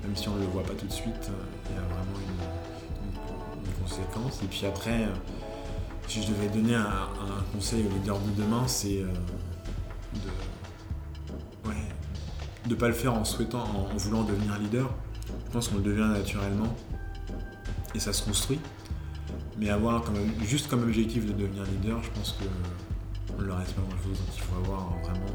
même 0.07 0.15
si 0.17 0.29
on 0.29 0.37
ne 0.37 0.41
le 0.41 0.47
voit 0.47 0.63
pas 0.63 0.75
tout 0.75 0.87
de 0.87 0.93
suite, 0.93 1.31
euh, 1.31 1.71
il 1.71 1.75
y 1.75 1.79
a 1.79 1.83
vraiment 1.83 2.19
une, 2.21 3.83
conséquence. 3.83 4.41
Et 4.43 4.47
puis 4.47 4.65
après, 4.67 5.05
euh, 5.05 5.15
si 6.07 6.23
je 6.23 6.29
devais 6.29 6.49
donner 6.49 6.75
un, 6.75 7.09
conseil 7.53 7.85
aux 7.85 7.91
leaders 7.91 8.19
de 8.19 8.43
demain, 8.43 8.67
c'est 8.67 9.03
euh, 9.03 9.07
de... 10.15 10.31
De 12.69 12.75
pas 12.75 12.89
le 12.89 12.95
faire 12.95 13.15
en 13.15 13.25
souhaitant, 13.25 13.63
en, 13.63 13.97
voulant 13.97 14.25
devenir 14.25 14.59
leader. 14.59 14.91
Je 15.47 15.53
pense 15.53 15.69
qu'on 15.69 15.77
le 15.77 15.83
devient 15.83 16.09
naturellement 16.13 16.75
et 17.95 18.01
ça 18.01 18.13
se 18.13 18.25
construit. 18.25 18.59
Mais 19.57 19.71
avoir 19.71 20.03
juste 20.43 20.69
comme 20.69 20.83
objectif 20.83 21.25
de 21.27 21.33
devenir 21.33 21.63
leader, 21.63 22.03
je 22.03 22.11
pense 22.11 22.33
que 22.33 22.45
on 23.33 23.41
ne 23.41 23.47
le 23.47 23.53
reste 23.53 23.73
pas 23.75 23.83
grand 23.83 24.03
chose. 24.03 24.19
Donc 24.19 24.29
il 24.35 24.41
faut 24.43 24.57
avoir 24.65 24.95
vraiment 25.05 25.27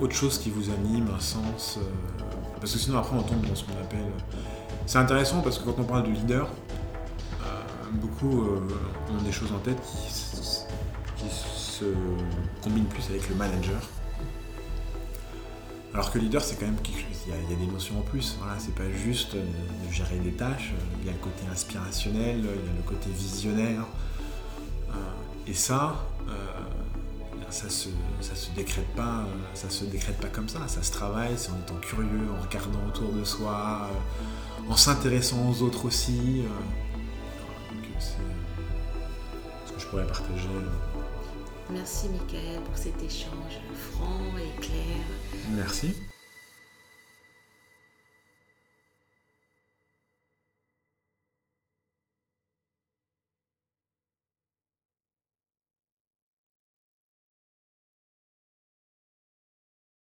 autre 0.00 0.16
chose 0.16 0.38
qui 0.38 0.50
vous 0.50 0.70
anime, 0.70 1.06
un 1.16 1.20
sens. 1.20 1.78
Parce 2.60 2.72
que 2.72 2.78
sinon 2.78 2.98
après 2.98 3.16
on 3.16 3.22
tombe 3.22 3.46
dans 3.46 3.54
ce 3.54 3.64
qu'on 3.64 3.80
appelle. 3.80 4.06
C'est 4.86 4.98
intéressant 4.98 5.40
parce 5.40 5.58
que 5.58 5.64
quand 5.64 5.76
on 5.78 5.84
parle 5.84 6.04
de 6.04 6.10
leader, 6.10 6.46
euh, 6.46 7.44
beaucoup 7.92 8.42
euh, 8.42 8.68
ont 9.10 9.22
des 9.22 9.32
choses 9.32 9.52
en 9.52 9.58
tête 9.58 9.80
qui, 9.80 10.10
se 11.80 11.86
combinent 12.62 12.84
plus 12.84 13.08
avec 13.08 13.26
le 13.30 13.34
manager. 13.36 13.80
Alors 15.92 16.12
que 16.12 16.18
leader, 16.18 16.42
c'est 16.42 16.56
quand 16.56 16.66
même 16.66 16.76
quelque 16.76 17.00
chose, 17.00 17.24
il 17.26 17.32
y, 17.32 17.54
a, 17.54 17.56
des 17.56 17.66
notions 17.66 17.98
en 17.98 18.02
plus. 18.02 18.36
Voilà, 18.38 18.58
c'est 18.60 18.74
pas 18.74 18.88
juste 18.90 19.34
euh, 19.34 19.44
de 19.44 19.92
gérer 19.92 20.18
des 20.18 20.32
tâches, 20.32 20.72
euh, 20.72 20.96
il 21.00 21.06
y 21.06 21.08
a 21.08 21.12
le 21.12 21.18
côté 21.18 21.42
inspirationnel, 21.50 22.38
il 22.38 22.44
y 22.44 22.48
a 22.48 22.76
le 22.76 22.82
côté 22.86 23.10
visionnaire. 23.10 23.84
Euh, 24.90 25.48
et 25.48 25.54
ça, 25.54 25.96
euh, 26.28 26.32
ça 27.50 27.68
se, 27.68 27.88
ça 28.20 28.34
se 28.34 28.50
décrète 28.50 28.88
pas, 28.96 29.26
ça 29.54 29.68
se 29.70 29.84
décrète 29.84 30.18
pas 30.20 30.28
comme 30.28 30.48
ça. 30.48 30.66
Ça 30.68 30.82
se 30.82 30.92
travaille, 30.92 31.34
c'est 31.36 31.50
en 31.50 31.58
étant 31.58 31.76
curieux, 31.80 32.28
en 32.38 32.42
regardant 32.42 32.80
autour 32.88 33.12
de 33.12 33.24
soi, 33.24 33.88
euh, 33.90 34.70
en 34.72 34.76
s'intéressant 34.76 35.48
aux 35.50 35.62
autres 35.62 35.84
aussi. 35.86 36.42
euh. 36.44 36.48
Voilà, 37.44 37.82
donc, 37.82 37.90
c'est 37.98 38.14
euh, 38.14 39.66
ce 39.66 39.72
que 39.72 39.80
je 39.80 39.86
pourrais 39.86 40.06
partager. 40.06 40.48
Merci 41.70 42.08
Michael 42.08 42.60
pour 42.64 42.76
cet 42.76 43.00
échange 43.02 43.60
franc 43.92 44.36
et 44.38 44.60
clair. 44.60 45.04
Merci. 45.50 45.94